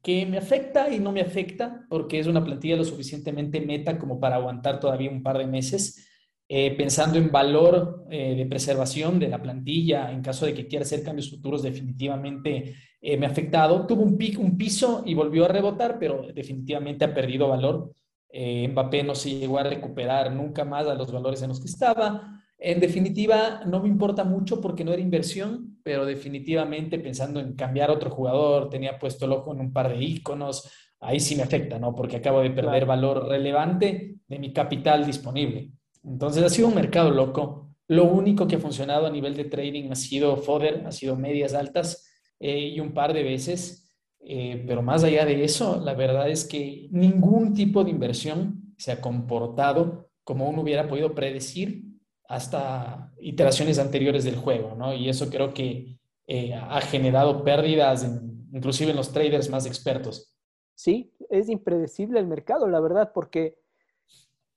que 0.00 0.26
me 0.26 0.38
afecta 0.38 0.90
y 0.94 1.00
no 1.00 1.10
me 1.10 1.22
afecta 1.22 1.86
porque 1.88 2.20
es 2.20 2.28
una 2.28 2.44
plantilla 2.44 2.76
lo 2.76 2.84
suficientemente 2.84 3.60
meta 3.60 3.98
como 3.98 4.20
para 4.20 4.36
aguantar 4.36 4.78
todavía 4.78 5.10
un 5.10 5.24
par 5.24 5.38
de 5.38 5.48
meses. 5.48 6.06
Eh, 6.52 6.74
pensando 6.76 7.16
en 7.16 7.30
valor 7.30 8.06
eh, 8.10 8.34
de 8.34 8.44
preservación 8.44 9.20
de 9.20 9.28
la 9.28 9.40
plantilla, 9.40 10.10
en 10.10 10.20
caso 10.20 10.46
de 10.46 10.52
que 10.52 10.66
quiera 10.66 10.82
hacer 10.82 11.04
cambios 11.04 11.30
futuros, 11.30 11.62
definitivamente 11.62 12.74
eh, 13.00 13.16
me 13.16 13.26
ha 13.26 13.28
afectado. 13.28 13.86
Tuvo 13.86 14.02
un, 14.02 14.18
pico, 14.18 14.42
un 14.42 14.58
piso 14.58 15.04
y 15.06 15.14
volvió 15.14 15.44
a 15.44 15.48
rebotar, 15.48 15.96
pero 16.00 16.26
definitivamente 16.34 17.04
ha 17.04 17.14
perdido 17.14 17.46
valor. 17.46 17.92
Mbappé 18.32 19.04
no 19.04 19.14
se 19.14 19.38
llegó 19.38 19.60
a 19.60 19.62
recuperar 19.62 20.32
nunca 20.32 20.64
más 20.64 20.88
a 20.88 20.94
los 20.96 21.12
valores 21.12 21.40
en 21.42 21.50
los 21.50 21.60
que 21.60 21.68
estaba. 21.68 22.42
En 22.58 22.80
definitiva, 22.80 23.62
no 23.66 23.80
me 23.80 23.88
importa 23.88 24.24
mucho 24.24 24.60
porque 24.60 24.84
no 24.84 24.92
era 24.92 25.00
inversión, 25.00 25.78
pero 25.84 26.04
definitivamente 26.04 26.98
pensando 26.98 27.38
en 27.38 27.54
cambiar 27.54 27.92
otro 27.92 28.10
jugador, 28.10 28.68
tenía 28.68 28.98
puesto 28.98 29.26
el 29.26 29.32
ojo 29.32 29.52
en 29.52 29.60
un 29.60 29.72
par 29.72 29.88
de 29.88 30.02
iconos, 30.02 30.68
ahí 30.98 31.20
sí 31.20 31.36
me 31.36 31.44
afecta, 31.44 31.78
¿no? 31.78 31.94
Porque 31.94 32.16
acabo 32.16 32.40
de 32.40 32.50
perder 32.50 32.86
valor 32.86 33.28
relevante 33.28 34.16
de 34.26 34.38
mi 34.40 34.52
capital 34.52 35.06
disponible. 35.06 35.70
Entonces 36.04 36.42
ha 36.42 36.48
sido 36.48 36.68
un 36.68 36.74
mercado 36.74 37.10
loco. 37.10 37.74
Lo 37.88 38.04
único 38.04 38.46
que 38.46 38.56
ha 38.56 38.60
funcionado 38.60 39.06
a 39.06 39.10
nivel 39.10 39.36
de 39.36 39.44
trading 39.44 39.90
ha 39.90 39.96
sido 39.96 40.36
fodder, 40.36 40.86
ha 40.86 40.92
sido 40.92 41.16
medias 41.16 41.54
altas 41.54 42.06
eh, 42.38 42.68
y 42.68 42.80
un 42.80 42.92
par 42.94 43.12
de 43.12 43.22
veces. 43.22 43.90
Eh, 44.20 44.64
pero 44.66 44.82
más 44.82 45.02
allá 45.02 45.24
de 45.24 45.44
eso, 45.44 45.80
la 45.80 45.94
verdad 45.94 46.28
es 46.28 46.44
que 46.44 46.88
ningún 46.90 47.54
tipo 47.54 47.82
de 47.84 47.90
inversión 47.90 48.74
se 48.76 48.92
ha 48.92 49.00
comportado 49.00 50.10
como 50.24 50.48
uno 50.48 50.62
hubiera 50.62 50.86
podido 50.88 51.14
predecir 51.14 51.84
hasta 52.28 53.12
iteraciones 53.20 53.78
anteriores 53.78 54.24
del 54.24 54.36
juego, 54.36 54.74
¿no? 54.76 54.94
Y 54.94 55.08
eso 55.08 55.28
creo 55.28 55.52
que 55.52 55.98
eh, 56.26 56.54
ha 56.54 56.80
generado 56.80 57.42
pérdidas, 57.42 58.08
inclusive 58.52 58.92
en 58.92 58.96
los 58.96 59.12
traders 59.12 59.50
más 59.50 59.66
expertos. 59.66 60.32
Sí, 60.76 61.12
es 61.28 61.48
impredecible 61.48 62.20
el 62.20 62.28
mercado, 62.28 62.68
la 62.68 62.78
verdad, 62.78 63.10
porque 63.12 63.58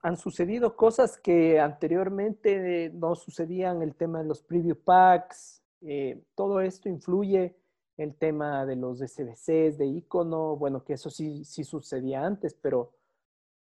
han 0.04 0.18
sucedido 0.18 0.76
cosas 0.76 1.18
que 1.18 1.62
anteriormente 1.62 2.92
no 2.94 3.16
sucedían, 3.16 3.82
el 3.82 3.96
tema 3.96 4.20
de 4.20 4.26
los 4.26 4.44
preview 4.44 4.76
packs, 4.76 5.64
eh, 5.82 6.22
todo 6.36 6.60
esto 6.60 6.90
influye, 6.90 7.56
el 7.96 8.16
tema 8.16 8.66
de 8.66 8.76
los 8.76 9.00
SBCs, 9.00 9.78
de 9.78 9.86
icono, 9.86 10.58
bueno, 10.58 10.84
que 10.84 10.94
eso 10.94 11.10
sí, 11.10 11.46
sí 11.46 11.64
sucedía 11.64 12.26
antes, 12.26 12.54
pero 12.54 12.92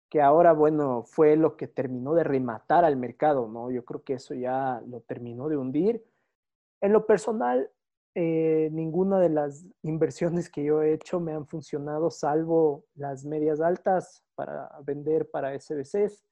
que 0.09 0.21
ahora, 0.21 0.53
bueno, 0.53 1.03
fue 1.03 1.35
lo 1.35 1.57
que 1.57 1.67
terminó 1.67 2.13
de 2.13 2.23
rematar 2.23 2.85
al 2.85 2.97
mercado, 2.97 3.47
¿no? 3.47 3.71
Yo 3.71 3.83
creo 3.83 4.03
que 4.03 4.13
eso 4.13 4.35
ya 4.35 4.81
lo 4.87 5.01
terminó 5.01 5.49
de 5.49 5.57
hundir. 5.57 6.05
En 6.81 6.93
lo 6.93 7.07
personal, 7.07 7.71
eh, 8.19 8.69
ninguna 8.71 9.19
de 9.19 9.29
las 9.29 9.67
inversiones 9.83 10.49
que 10.49 10.63
yo 10.63 10.81
he 10.81 10.93
hecho 10.93 11.19
me 11.19 11.33
han 11.33 11.45
funcionado, 11.45 12.09
salvo 12.09 12.85
las 12.95 13.23
medias 13.25 13.61
altas 13.61 14.23
para 14.33 14.69
vender 14.83 15.29
para 15.29 15.53
SBCs. 15.53 16.25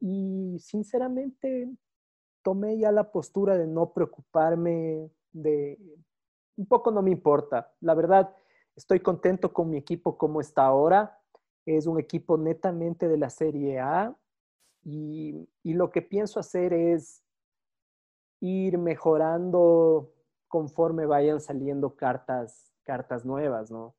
Y 0.00 0.56
sinceramente, 0.60 1.70
tomé 2.42 2.78
ya 2.78 2.92
la 2.92 3.10
postura 3.10 3.58
de 3.58 3.66
no 3.66 3.92
preocuparme, 3.92 5.10
de 5.32 5.78
un 6.56 6.66
poco 6.66 6.90
no 6.90 7.02
me 7.02 7.10
importa. 7.10 7.74
La 7.80 7.94
verdad, 7.94 8.34
estoy 8.74 9.00
contento 9.00 9.52
con 9.52 9.68
mi 9.68 9.76
equipo 9.76 10.16
como 10.16 10.40
está 10.40 10.64
ahora 10.64 11.18
es 11.76 11.86
un 11.86 12.00
equipo 12.00 12.38
netamente 12.38 13.08
de 13.08 13.18
la 13.18 13.30
Serie 13.30 13.78
A 13.78 14.16
y, 14.84 15.48
lo 15.64 15.90
que 15.90 16.00
pienso 16.00 16.40
hacer 16.40 16.72
es 16.72 17.22
ir 18.40 18.78
mejorando 18.78 20.10
conforme 20.48 21.06
vayan 21.06 21.40
saliendo 21.40 21.94
cartas, 21.94 22.72
cartas 22.82 23.24
nuevas, 23.24 23.70
¿no? 23.70 23.94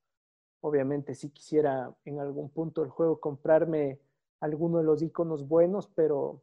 Obviamente 0.62 1.16
si 1.16 1.30
quisiera 1.30 1.96
en 2.06 2.20
algún 2.20 2.50
punto 2.50 2.82
del 2.82 2.90
juego 2.90 3.20
comprarme 3.20 4.00
alguno 4.42 4.80
de 4.80 4.84
los 4.84 5.02
iconos 5.02 5.48
buenos, 5.48 5.88
pero 5.88 6.42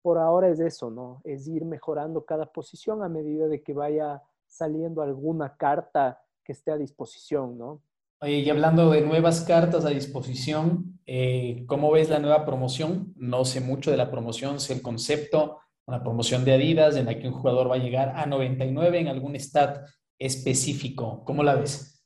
por 0.00 0.18
ahora 0.18 0.48
es 0.48 0.60
eso, 0.60 0.90
¿no? 0.90 1.20
Es 1.24 1.46
ir 1.46 1.64
mejorando 1.64 2.24
cada 2.24 2.46
posición 2.46 3.02
a 3.02 3.08
medida 3.08 3.48
de 3.48 3.62
que 3.62 3.72
vaya 3.72 4.22
saliendo 4.46 5.02
alguna 5.02 5.56
carta 5.56 6.22
que 6.44 6.52
esté 6.52 6.72
a 6.72 6.76
disposición, 6.76 7.58
¿no? 7.58 7.82
Y 8.24 8.48
hablando 8.50 8.90
de 8.90 9.00
nuevas 9.00 9.40
cartas 9.40 9.84
a 9.84 9.90
disposición, 9.90 11.00
eh, 11.06 11.64
¿cómo 11.66 11.90
ves 11.90 12.08
la 12.08 12.20
nueva 12.20 12.44
promoción? 12.44 13.12
No 13.16 13.44
sé 13.44 13.60
mucho 13.60 13.90
de 13.90 13.96
la 13.96 14.12
promoción, 14.12 14.60
sé 14.60 14.74
el 14.74 14.82
concepto, 14.82 15.58
una 15.92 16.02
promoción 16.02 16.42
de 16.42 16.54
Adidas 16.54 16.96
en 16.96 17.04
la 17.04 17.18
que 17.18 17.28
un 17.28 17.34
jugador 17.34 17.70
va 17.70 17.74
a 17.74 17.78
llegar 17.78 18.14
a 18.16 18.24
99 18.24 19.00
en 19.00 19.08
algún 19.08 19.36
stat 19.36 19.86
específico. 20.18 21.22
¿Cómo 21.22 21.42
la 21.42 21.54
ves? 21.54 22.02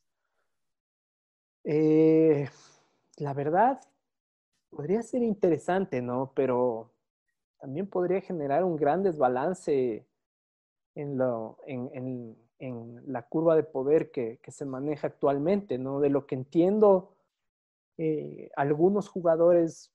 Eh, 1.62 2.48
la 3.18 3.32
verdad, 3.32 3.80
podría 4.70 5.02
ser 5.02 5.22
interesante, 5.22 6.02
¿no? 6.02 6.32
Pero 6.34 6.94
también 7.60 7.86
podría 7.86 8.20
generar 8.20 8.64
un 8.64 8.74
gran 8.74 9.04
desbalance 9.04 10.04
en, 10.96 11.16
la 13.06 13.22
curva 13.28 13.54
de 13.54 13.62
poder 13.62 14.10
que, 14.10 14.40
que, 14.42 14.50
se 14.50 14.64
maneja 14.64 15.06
actualmente, 15.06 15.78
¿no? 15.78 16.00
De 16.00 16.10
lo 16.10 16.26
que 16.26 16.34
entiendo, 16.34 17.14
eh, 17.98 18.50
algunos 18.56 19.08
jugadores 19.08 19.92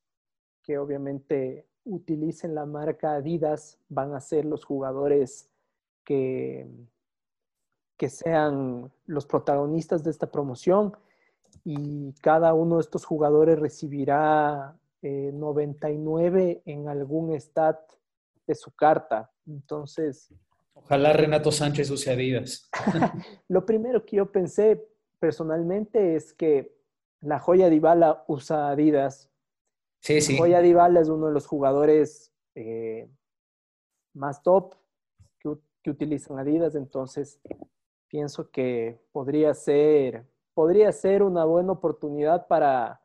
que 0.63 0.77
obviamente 0.77 1.67
utilicen 1.83 2.55
la 2.55 2.65
marca 2.65 3.15
Adidas 3.15 3.77
van 3.89 4.13
a 4.13 4.21
ser 4.21 4.45
los 4.45 4.63
jugadores 4.63 5.49
que, 6.03 6.67
que 7.97 8.09
sean 8.09 8.91
los 9.05 9.25
protagonistas 9.25 10.03
de 10.03 10.11
esta 10.11 10.31
promoción 10.31 10.95
y 11.63 12.13
cada 12.21 12.53
uno 12.53 12.75
de 12.75 12.81
estos 12.81 13.05
jugadores 13.05 13.59
recibirá 13.59 14.75
eh, 15.01 15.31
99 15.33 16.61
en 16.65 16.87
algún 16.87 17.33
stat 17.39 17.79
de 18.47 18.55
su 18.55 18.71
carta. 18.71 19.31
Entonces, 19.47 20.33
Ojalá 20.73 21.13
Renato 21.13 21.51
Sánchez 21.51 21.89
use 21.89 22.11
Adidas. 22.11 22.69
Lo 23.47 23.65
primero 23.65 24.05
que 24.05 24.17
yo 24.17 24.31
pensé 24.31 24.87
personalmente 25.19 26.15
es 26.15 26.33
que 26.33 26.75
la 27.21 27.39
joya 27.39 27.69
Dybala 27.69 28.23
usa 28.27 28.69
Adidas. 28.69 29.29
Sí, 30.01 30.21
sí. 30.21 30.33
La 30.33 30.39
joya 30.39 30.61
Dybala 30.61 30.99
es 30.99 31.09
uno 31.09 31.27
de 31.27 31.33
los 31.33 31.47
jugadores 31.47 32.33
eh, 32.55 33.09
más 34.13 34.43
top 34.43 34.75
que, 35.39 35.49
que, 35.83 35.89
utilizan 35.89 36.39
Adidas, 36.39 36.75
entonces 36.75 37.39
pienso 38.09 38.51
que 38.51 38.99
podría 39.11 39.53
ser, 39.53 40.25
podría 40.53 40.91
ser 40.91 41.23
una 41.23 41.45
buena 41.45 41.71
oportunidad 41.71 42.47
para 42.47 43.01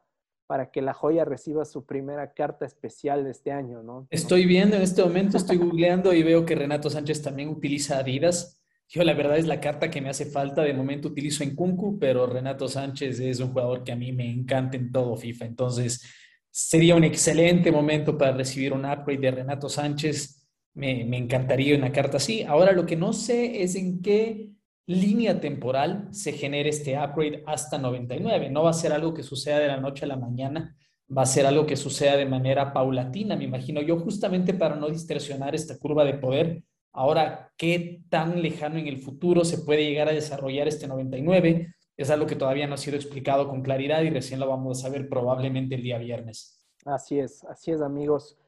para 0.46 0.70
que 0.70 0.80
la 0.80 0.94
joya 0.94 1.24
reciba 1.24 1.64
su 1.64 1.85
primera 1.85 2.32
carta 2.32 2.64
especial 2.64 3.24
de 3.24 3.30
este 3.30 3.50
año, 3.50 3.82
¿no? 3.82 4.06
Estoy 4.11 4.46
viendo 4.46 4.76
en 4.76 4.82
este 4.82 5.02
momento, 5.02 5.37
estoy 5.37 5.56
googleando 5.56 6.12
y 6.12 6.22
veo 6.22 6.46
que 6.46 6.54
Renato 6.54 6.88
Sánchez 6.88 7.22
también 7.22 7.48
utiliza 7.48 7.98
Adidas. 7.98 8.62
Yo 8.88 9.02
la 9.02 9.14
verdad 9.14 9.37
es 9.37 9.46
la 9.46 9.61
carta 9.61 9.90
que 9.90 10.00
me 10.00 10.09
hace 10.09 10.26
falta. 10.26 10.62
De 10.62 10.72
momento 10.72 11.09
utilizo 11.09 11.42
en 11.42 11.56
Kunku, 11.56 11.98
pero 11.98 12.26
Renato 12.26 12.68
Sánchez 12.68 13.18
es 13.18 13.40
un 13.40 13.48
jugador 13.48 13.82
que 13.82 13.90
a 13.90 13.96
mí 13.96 14.12
me 14.12 14.30
encanta 14.30 14.76
en 14.76 14.92
todo 14.92 15.16
FIFA. 15.16 15.46
Entonces, 15.46 16.04
sería 16.50 16.94
un 16.94 17.04
excelente 17.04 17.70
momento 17.70 18.16
para 18.16 18.32
recibir 18.32 18.72
un 18.72 18.85
upgrade 18.85 19.18
de 19.18 19.30
Renato 19.30 19.68
Sánchez. 19.68 20.48
Me, 20.74 21.04
me 21.04 21.16
encantaría 21.16 21.76
una 21.76 21.92
carta 21.92 22.18
así. 22.18 22.42
Ahora, 22.42 22.72
lo 22.72 22.87
que 22.87 22.96
no 22.96 23.12
sé 23.12 23.62
es 23.62 23.74
en 23.74 24.00
qué 24.02 24.50
línea 24.87 25.40
temporal 25.40 26.09
se 26.12 26.32
genere 26.32 26.70
este 26.70 26.96
upgrade 26.96 27.42
hasta 27.46 27.78
99. 27.78 28.50
No 28.50 28.62
va 28.64 28.70
a 28.70 28.74
ser 28.74 28.92
algo 28.92 29.12
que 29.12 29.22
suceda 29.22 29.59
de 29.59 29.68
la 29.68 29.80
noche 29.80 30.04
a 30.04 30.09
la 30.09 30.16
mañana, 30.16 30.76
va 31.14 31.22
a 31.22 31.26
ser 31.26 31.46
algo 31.46 31.66
que 31.66 31.76
suceda 31.76 32.16
de 32.16 32.26
manera 32.26 32.72
paulatina, 32.72 33.37
me 33.37 33.44
imagino 33.44 33.80
yo, 33.82 33.98
justamente 33.98 34.54
para 34.54 34.76
no 34.76 34.88
distorsionar 34.88 35.54
esta 35.54 35.78
curva 35.78 36.04
de 36.04 36.14
poder. 36.14 36.62
Ahora, 36.92 37.52
¿qué 37.56 38.00
tan 38.09 38.40
lejano 38.42 38.78
en 38.78 38.87
el 38.87 38.98
futuro 38.98 39.44
se 39.44 39.59
puede 39.59 39.85
llegar 39.85 40.09
a 40.09 40.12
desarrollar 40.12 40.66
este 40.68 40.88
99? 40.88 41.74
Es 41.96 42.11
algo 42.11 42.26
que 42.26 42.37
todavía 42.37 42.66
no 42.66 42.74
ha 42.74 42.78
sido 42.78 42.96
explicado 42.96 43.48
con 43.48 43.62
claridad 43.62 44.02
y 44.02 44.11
recién 44.11 44.38
lo 44.40 44.48
vamos 44.48 44.78
a 44.78 44.82
saber 44.82 45.09
probablemente 45.09 45.76
el 45.76 45.82
día 45.82 45.98
viernes. 45.98 46.66
Así 46.85 47.18
es, 47.18 47.42
así 47.44 47.72
es 47.72 47.80
amigos. 47.80 48.38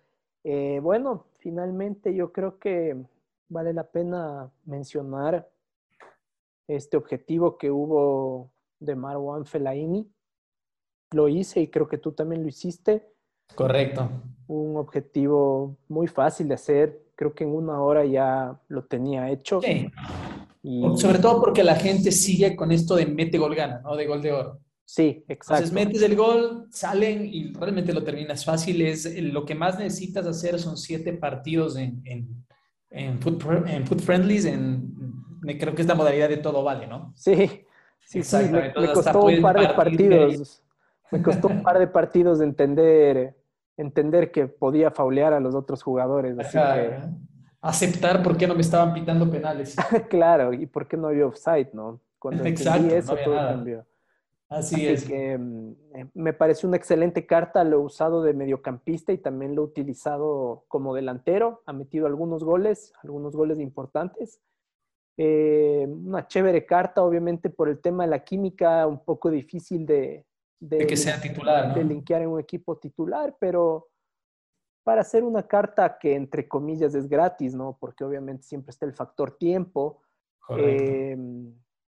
Eh, 0.45 0.81
bueno, 0.83 1.27
finalmente 1.39 2.15
yo 2.15 2.33
creo 2.33 2.59
que 2.59 2.97
vale 3.49 3.73
la 3.73 3.85
pena 3.85 4.51
mencionar 4.65 5.49
este 6.69 6.97
objetivo 6.97 7.57
que 7.57 7.71
hubo 7.71 8.53
de 8.79 8.95
Marwan 8.95 9.47
Felaini. 9.47 10.11
Lo 11.13 11.29
hice 11.29 11.61
y 11.61 11.69
creo 11.69 11.89
que 11.89 11.99
tú 11.99 12.13
también 12.13 12.43
lo 12.43 12.49
hiciste. 12.49 13.11
Correcto. 13.55 14.11
Un 14.47 14.77
objetivo 14.77 15.77
muy 15.89 16.07
fácil 16.07 16.49
de 16.49 16.55
hacer. 16.55 17.03
Creo 17.15 17.35
que 17.35 17.45
en 17.45 17.55
una 17.55 17.81
hora 17.81 18.05
ya 18.05 18.61
lo 18.69 18.85
tenía 18.85 19.31
hecho. 19.31 19.61
Sí. 19.63 19.91
Y... 20.69 20.99
Sobre 20.99 21.19
todo 21.19 21.41
porque 21.41 21.65
la 21.65 21.77
gente 21.77 22.13
sigue 22.13 22.55
con 22.55 22.71
esto 22.73 22.95
de 22.97 23.07
mete 23.07 23.39
gol 23.39 23.55
gana, 23.55 23.81
¿no? 23.81 23.97
De 23.97 24.07
gol 24.07 24.21
de 24.21 24.33
oro. 24.33 24.61
Sí, 24.85 25.25
exacto. 25.29 25.65
Entonces 25.65 25.73
metes 25.73 26.03
el 26.03 26.15
gol, 26.15 26.67
salen 26.71 27.27
y 27.27 27.53
realmente 27.55 27.93
lo 27.95 28.05
terminas 28.05 28.45
fácil. 28.45 28.83
Es 28.83 29.07
lo 29.23 29.45
que 29.45 29.55
más 29.55 29.79
necesitas 29.79 30.27
hacer 30.27 30.59
son 30.59 30.77
siete 30.77 31.15
partidos 31.15 31.77
en, 31.77 32.03
en, 32.05 32.45
en, 32.91 33.19
food, 33.21 33.43
en 33.67 33.87
food 33.87 34.01
friendlies, 34.01 34.45
en 34.45 34.93
creo 35.59 35.75
que 35.75 35.83
es 35.83 35.89
la 35.89 35.95
modalidad 35.95 36.29
de 36.29 36.39
todo 36.39 36.63
vale, 36.63 36.87
¿no? 36.87 37.13
Sí, 37.17 37.65
sí, 38.01 38.23
sí. 38.23 38.37
Me, 38.51 38.73
costó 38.93 39.25
un 39.25 39.41
par 39.41 39.59
de 39.59 39.69
partidos. 39.69 40.63
Me 41.11 41.23
costó 41.23 41.49
un 41.49 41.63
par 41.63 41.79
de 41.79 41.87
partidos 41.87 42.39
de 42.39 42.45
entender, 42.45 43.35
entender 43.79 44.31
que 44.31 44.47
podía 44.47 44.91
faulear 44.91 45.33
a 45.33 45.41
los 45.41 45.55
otros 45.55 45.83
jugadores. 45.83 46.39
Así 46.39 46.59
que... 46.59 46.99
Aceptar 47.61 48.23
por 48.23 48.37
qué 48.37 48.47
no 48.47 48.55
me 48.55 48.61
estaban 48.61 48.95
pitando 48.95 49.29
penales. 49.31 49.75
claro, 50.09 50.53
y 50.53 50.67
por 50.67 50.87
qué 50.87 50.97
no 50.97 51.09
había 51.09 51.27
offside, 51.27 51.71
¿no? 51.73 52.01
Cuando 52.19 52.45
Exacto, 52.45 52.95
eso, 52.95 53.17
todo 53.17 53.37
cambió. 53.37 53.87
Así, 54.49 54.77
Así, 54.77 54.87
es. 54.87 55.05
Que, 55.05 55.37
mm, 55.37 55.73
eh, 55.95 56.07
me 56.15 56.33
parece 56.33 56.67
una 56.67 56.77
excelente 56.77 57.27
carta, 57.27 57.65
lo 57.65 57.77
he 57.77 57.85
usado 57.85 58.23
de 58.23 58.33
mediocampista 58.33 59.13
y 59.13 59.19
también 59.19 59.55
lo 59.55 59.63
he 59.63 59.65
utilizado 59.67 60.65
como 60.69 60.95
delantero. 60.95 61.63
Ha 61.67 61.73
metido 61.73 62.07
algunos 62.07 62.45
goles, 62.45 62.93
algunos 63.03 63.37
goles 63.37 63.59
importantes. 63.59 64.41
Eh, 65.17 65.87
una 65.89 66.29
chévere 66.29 66.65
carta, 66.65 67.03
obviamente 67.03 67.51
por 67.51 67.69
el 67.69 67.81
tema 67.81 68.05
de 68.05 68.11
la 68.11 68.25
química, 68.25 68.87
un 68.87 69.05
poco 69.05 69.31
difícil 69.31 69.85
de, 69.85 70.25
de, 70.61 70.87
que 70.87 70.97
sea 70.97 71.21
titular, 71.21 71.75
de 71.75 71.85
linkear 71.85 72.23
en 72.23 72.29
un 72.29 72.41
equipo 72.41 72.79
titular, 72.79 73.37
pero 73.39 73.89
para 74.89 75.03
hacer 75.03 75.23
una 75.23 75.43
carta 75.43 75.99
que 75.99 76.15
entre 76.15 76.49
comillas 76.49 76.95
es 76.95 77.11
gratis, 77.11 77.55
¿no? 77.55 77.77
Porque 77.79 78.05
obviamente 78.05 78.45
siempre 78.45 78.71
está 78.71 78.87
el 78.87 78.95
factor 78.95 79.37
tiempo. 79.37 80.01
Eh, 80.57 81.15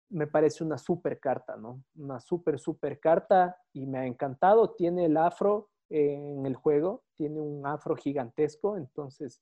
me 0.09 0.27
parece 0.27 0.63
una 0.63 0.77
super 0.77 1.19
carta, 1.19 1.57
¿no? 1.57 1.83
Una 1.95 2.19
super, 2.19 2.59
super 2.59 2.99
carta 2.99 3.57
y 3.73 3.87
me 3.87 3.97
ha 3.97 4.05
encantado. 4.05 4.75
Tiene 4.75 5.05
el 5.05 5.17
afro 5.17 5.71
en 5.89 6.45
el 6.45 6.55
juego, 6.55 7.01
tiene 7.15 7.39
un 7.39 7.65
afro 7.65 7.95
gigantesco, 7.95 8.77
entonces 8.77 9.41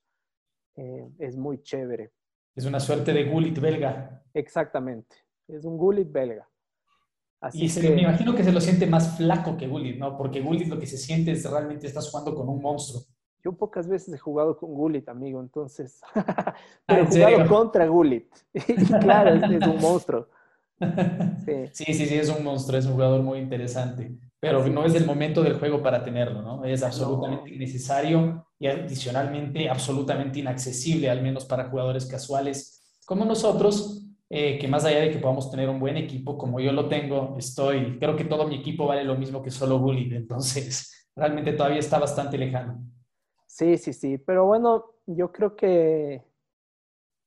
eh, 0.78 1.10
es 1.20 1.36
muy 1.36 1.62
chévere. 1.62 2.14
Es 2.56 2.64
una 2.64 2.80
suerte 2.80 3.12
de 3.12 3.26
Gullit 3.26 3.60
belga. 3.60 4.24
Exactamente, 4.34 5.14
es 5.50 5.66
un 5.66 5.78
Gullit 5.78 6.10
belga. 6.10 6.48
Así 7.42 7.66
y 7.66 7.68
se, 7.68 7.90
me 7.90 8.04
imagino 8.04 8.34
que 8.34 8.46
se 8.46 8.54
lo 8.54 8.62
siente 8.62 8.88
más 8.88 9.18
flaco 9.18 9.58
que 9.58 9.68
Gullit, 9.68 9.98
¿no? 9.98 10.18
Porque 10.18 10.40
Gullit 10.40 10.70
lo 10.70 10.80
que 10.80 10.88
se 10.88 10.98
siente 10.98 11.34
es 11.34 11.44
realmente 11.52 11.88
estás 11.88 12.10
jugando 12.10 12.34
con 12.34 12.48
un 12.48 12.62
monstruo. 12.62 13.02
Yo 13.44 13.54
pocas 13.54 13.88
veces 13.88 14.14
he 14.14 14.18
jugado 14.18 14.58
con 14.58 14.74
Gullit, 14.74 15.08
amigo, 15.10 15.42
entonces. 15.42 16.02
Pero 16.86 17.04
he 17.04 17.06
jugado 17.06 17.48
contra 17.48 17.88
Gullit. 17.88 18.28
claro, 19.02 19.34
es, 19.34 19.68
un 19.68 19.82
monstruo. 19.82 20.28
Sí. 21.46 21.54
sí, 21.74 21.94
sí, 21.94 22.06
sí, 22.08 22.16
es 22.16 22.30
un 22.30 22.44
monstruo, 22.44 22.80
es 22.80 22.88
un 22.88 22.94
jugador 22.94 23.22
muy 23.22 23.38
interesante. 23.38 24.18
Pero 24.40 24.66
no 24.68 24.84
es 24.84 24.96
el 24.96 25.06
momento 25.06 25.44
del 25.44 25.60
juego 25.60 25.84
para 25.84 26.04
tenerlo, 26.04 26.42
¿no? 26.42 26.66
Es 26.66 26.82
absolutamente 26.82 27.56
necesario 27.56 28.48
y 28.58 28.66
adicionalmente 28.66 29.70
absolutamente 29.70 30.40
inaccesible, 30.40 31.12
al 31.12 31.22
menos 31.22 31.46
para 31.46 31.70
jugadores 31.70 32.08
casuales 32.08 32.82
como 33.06 33.26
nosotros, 33.26 34.08
eh, 34.30 34.58
que 34.58 34.68
más 34.68 34.86
allá 34.86 35.02
de 35.02 35.12
que 35.12 35.20
podamos 35.20 35.52
tener 35.52 35.68
un 35.68 35.80
buen 35.80 35.98
equipo 35.98 36.38
como 36.38 36.60
yo 36.60 36.72
lo 36.72 36.88
tengo, 36.88 37.36
estoy, 37.38 38.00
creo 38.00 38.16
que 38.16 38.24
todo 38.24 38.48
mi 38.48 38.56
equipo 38.56 38.88
vale 38.88 39.04
lo 39.04 39.18
mismo 39.18 39.44
que 39.44 39.52
solo 39.52 39.78
Bully, 39.80 40.16
entonces 40.16 41.10
realmente 41.16 41.52
todavía 41.52 41.80
está 41.80 42.00
bastante 42.00 42.38
lejano. 42.38 42.82
Sí, 43.52 43.78
sí, 43.78 43.92
sí, 43.92 44.18
pero 44.18 44.46
bueno, 44.46 44.94
yo 45.06 45.34
creo 45.34 45.58
que 45.58 46.24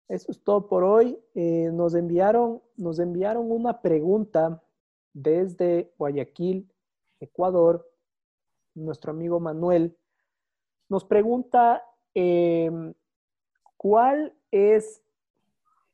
eso 0.09 0.33
es 0.33 0.43
todo 0.43 0.67
por 0.67 0.83
hoy. 0.83 1.19
Eh, 1.35 1.69
nos, 1.71 1.95
enviaron, 1.95 2.63
nos 2.79 2.99
enviaron 2.99 3.53
una 3.53 3.83
pregunta 3.83 4.63
desde 5.13 5.93
Guayaquil, 5.99 6.73
Ecuador, 7.21 7.87
nuestro 8.75 9.11
amigo 9.11 9.39
Manuel 9.39 9.99
nos 10.89 11.05
pregunta 11.05 11.85
em, 12.15 12.95
cuál 13.77 14.35
es, 14.51 15.03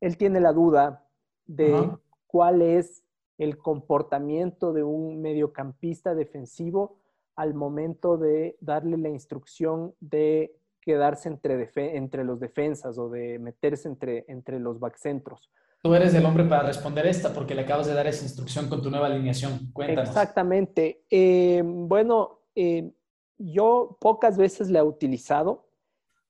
él 0.00 0.16
tiene 0.16 0.38
la 0.38 0.52
duda 0.52 1.08
de 1.46 1.90
cuál 2.28 2.62
es 2.62 3.02
el 3.36 3.58
comportamiento 3.58 4.72
de 4.72 4.84
un 4.84 5.20
mediocampista 5.20 6.14
defensivo 6.14 6.99
al 7.40 7.54
momento 7.54 8.18
de 8.18 8.58
darle 8.60 8.98
la 8.98 9.08
instrucción 9.08 9.94
de 9.98 10.54
quedarse 10.82 11.30
entre, 11.30 11.70
entre 11.96 12.22
los 12.22 12.38
defensas 12.38 12.98
o 12.98 13.08
de 13.08 13.38
meterse 13.38 13.88
entre, 13.88 14.26
entre 14.28 14.60
los 14.60 14.78
backcentros. 14.78 15.50
Tú 15.82 15.94
eres 15.94 16.12
el 16.12 16.26
hombre 16.26 16.44
para 16.44 16.64
responder 16.64 17.06
esta 17.06 17.32
porque 17.32 17.54
le 17.54 17.62
acabas 17.62 17.86
de 17.86 17.94
dar 17.94 18.06
esa 18.06 18.24
instrucción 18.24 18.68
con 18.68 18.82
tu 18.82 18.90
nueva 18.90 19.06
alineación. 19.06 19.72
Cuéntanos. 19.72 20.10
Exactamente. 20.10 21.06
Eh, 21.08 21.62
bueno, 21.64 22.40
eh, 22.54 22.92
yo 23.38 23.96
pocas 23.98 24.36
veces 24.36 24.68
la 24.68 24.80
he 24.80 24.82
utilizado, 24.82 25.66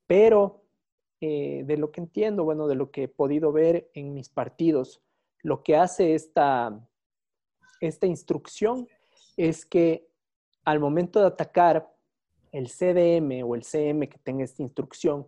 pero 0.07 0.63
eh, 1.21 1.65
de 1.67 1.77
lo 1.77 1.91
que 1.91 2.03
entiendo, 2.03 2.45
bueno, 2.45 2.69
de 2.69 2.77
lo 2.77 2.93
que 2.93 3.05
he 3.05 3.09
podido 3.09 3.51
ver 3.51 3.91
en 3.95 4.15
mis 4.15 4.29
partidos, 4.29 5.03
lo 5.43 5.65
que 5.65 5.75
hace 5.75 6.15
esta, 6.15 6.89
esta 7.81 8.07
instrucción 8.07 8.87
es 9.37 9.67
que 9.67 10.10
al 10.65 10.81
momento 10.81 11.21
de 11.21 11.27
atacar 11.27 11.93
el 12.53 12.69
CDM 12.69 13.45
o 13.45 13.55
el 13.55 13.63
CM 13.63 14.09
que 14.09 14.19
tenga 14.19 14.45
esta 14.45 14.63
instrucción, 14.63 15.27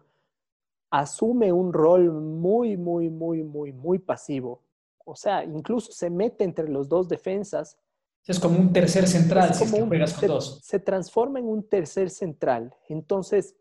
asume 0.90 1.52
un 1.52 1.72
rol 1.72 2.10
muy, 2.10 2.76
muy, 2.76 3.08
muy, 3.08 3.42
muy, 3.42 3.72
muy 3.72 3.98
pasivo. 3.98 4.62
O 5.04 5.16
sea, 5.16 5.44
incluso 5.44 5.92
se 5.92 6.10
mete 6.10 6.44
entre 6.44 6.68
los 6.68 6.88
dos 6.88 7.08
defensas. 7.08 7.78
Es 8.26 8.38
como 8.38 8.58
un 8.58 8.72
tercer 8.72 9.08
central 9.08 9.54
si 9.54 9.66
juegas 9.66 10.12
con 10.12 10.20
se, 10.20 10.26
dos. 10.26 10.60
Se 10.62 10.78
transforma 10.78 11.38
en 11.38 11.46
un 11.46 11.68
tercer 11.68 12.10
central. 12.10 12.74
Entonces, 12.88 13.56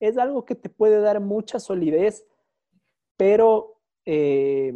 es 0.00 0.16
algo 0.18 0.44
que 0.44 0.54
te 0.54 0.68
puede 0.68 1.00
dar 1.00 1.20
mucha 1.20 1.58
solidez, 1.58 2.24
pero 3.16 3.80
eh, 4.04 4.72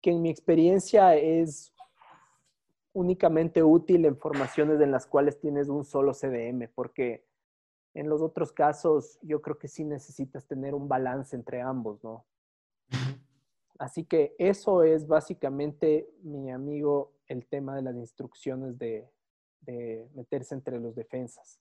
que 0.00 0.10
en 0.10 0.22
mi 0.22 0.30
experiencia 0.30 1.16
es 1.16 1.72
únicamente 2.98 3.62
útil 3.62 4.04
en 4.06 4.16
formaciones 4.16 4.80
en 4.80 4.90
las 4.90 5.06
cuales 5.06 5.38
tienes 5.38 5.68
un 5.68 5.84
solo 5.84 6.12
CDM, 6.12 6.68
porque 6.74 7.24
en 7.94 8.08
los 8.08 8.20
otros 8.20 8.52
casos, 8.52 9.18
yo 9.22 9.40
creo 9.40 9.56
que 9.56 9.68
sí 9.68 9.84
necesitas 9.84 10.46
tener 10.46 10.74
un 10.74 10.88
balance 10.88 11.36
entre 11.36 11.60
ambos, 11.60 12.02
¿no? 12.02 12.26
Así 13.78 14.04
que 14.04 14.34
eso 14.38 14.82
es 14.82 15.06
básicamente, 15.06 16.10
mi 16.22 16.50
amigo, 16.50 17.12
el 17.28 17.46
tema 17.46 17.76
de 17.76 17.82
las 17.82 17.94
instrucciones 17.94 18.76
de, 18.78 19.08
meterse 20.14 20.54
entre 20.54 20.80
los 20.80 20.96
defensas. 20.96 21.60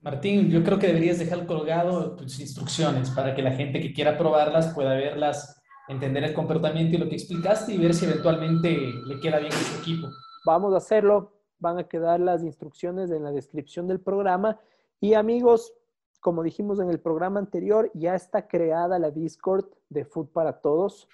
Martín, 0.00 0.50
yo 0.50 0.62
creo 0.62 0.78
que 0.78 0.88
deberías 0.88 1.18
dejar 1.18 1.46
colgado 1.46 2.14
tus 2.14 2.38
instrucciones 2.38 3.10
para 3.10 3.34
que 3.34 3.42
la 3.42 3.52
gente 3.52 3.80
que 3.80 3.92
quiera 3.92 4.18
probarlas 4.18 4.74
pueda 4.74 4.94
verlas, 4.94 5.60
entender 5.88 6.22
el 6.22 6.34
comportamiento 6.34 6.96
y 6.96 6.98
lo 6.98 7.08
que 7.08 7.16
explicaste 7.16 7.72
y 7.72 7.78
ver 7.78 7.94
si 7.94 8.04
eventualmente 8.04 8.76
le 9.06 9.20
queda 9.20 9.38
bien 9.38 9.52
a 9.52 9.56
su 9.56 9.80
equipo. 9.80 10.08
Vamos 10.46 10.74
a 10.74 10.76
hacerlo. 10.76 11.32
Van 11.58 11.76
a 11.76 11.88
quedar 11.88 12.20
las 12.20 12.44
instrucciones 12.44 13.10
en 13.10 13.24
la 13.24 13.32
descripción 13.32 13.88
del 13.88 13.98
programa 13.98 14.60
y 15.00 15.14
amigos, 15.14 15.74
como 16.20 16.44
dijimos 16.44 16.78
en 16.78 16.88
el 16.88 17.00
programa 17.00 17.40
anterior, 17.40 17.90
ya 17.94 18.14
está 18.14 18.46
creada 18.46 19.00
la 19.00 19.10
Discord 19.10 19.64
de 19.88 20.04
Food 20.04 20.28
para 20.28 20.60
Todos. 20.60 21.08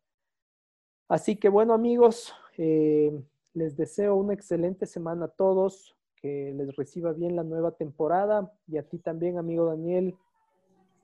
Así 1.08 1.36
que 1.36 1.48
bueno 1.48 1.72
amigos, 1.72 2.34
eh, 2.58 3.10
les 3.54 3.76
deseo 3.76 4.16
una 4.16 4.34
excelente 4.34 4.84
semana 4.86 5.26
a 5.26 5.28
todos, 5.28 5.96
que 6.16 6.52
les 6.54 6.74
reciba 6.76 7.12
bien 7.12 7.36
la 7.36 7.44
nueva 7.44 7.70
temporada 7.72 8.52
y 8.66 8.76
a 8.76 8.82
ti 8.82 8.98
también 8.98 9.38
amigo 9.38 9.66
Daniel. 9.66 10.16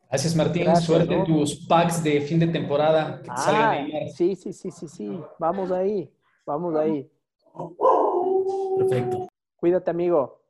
Gracias 0.08 0.36
Martín, 0.36 0.76
suerte 0.76 1.14
en 1.14 1.24
tus 1.24 1.66
packs 1.66 2.02
de 2.02 2.20
fin 2.20 2.38
de 2.38 2.48
temporada. 2.48 3.22
Que 3.22 3.30
ah, 3.30 3.86
sí, 4.14 4.36
sí, 4.36 4.52
sí, 4.52 4.70
sí, 4.70 4.88
sí, 4.88 5.18
vamos 5.38 5.70
ahí, 5.70 6.12
vamos 6.44 6.76
ahí. 6.76 7.10
Perfecto. 8.76 9.28
Cuídate 9.56 9.90
amigo. 9.90 10.43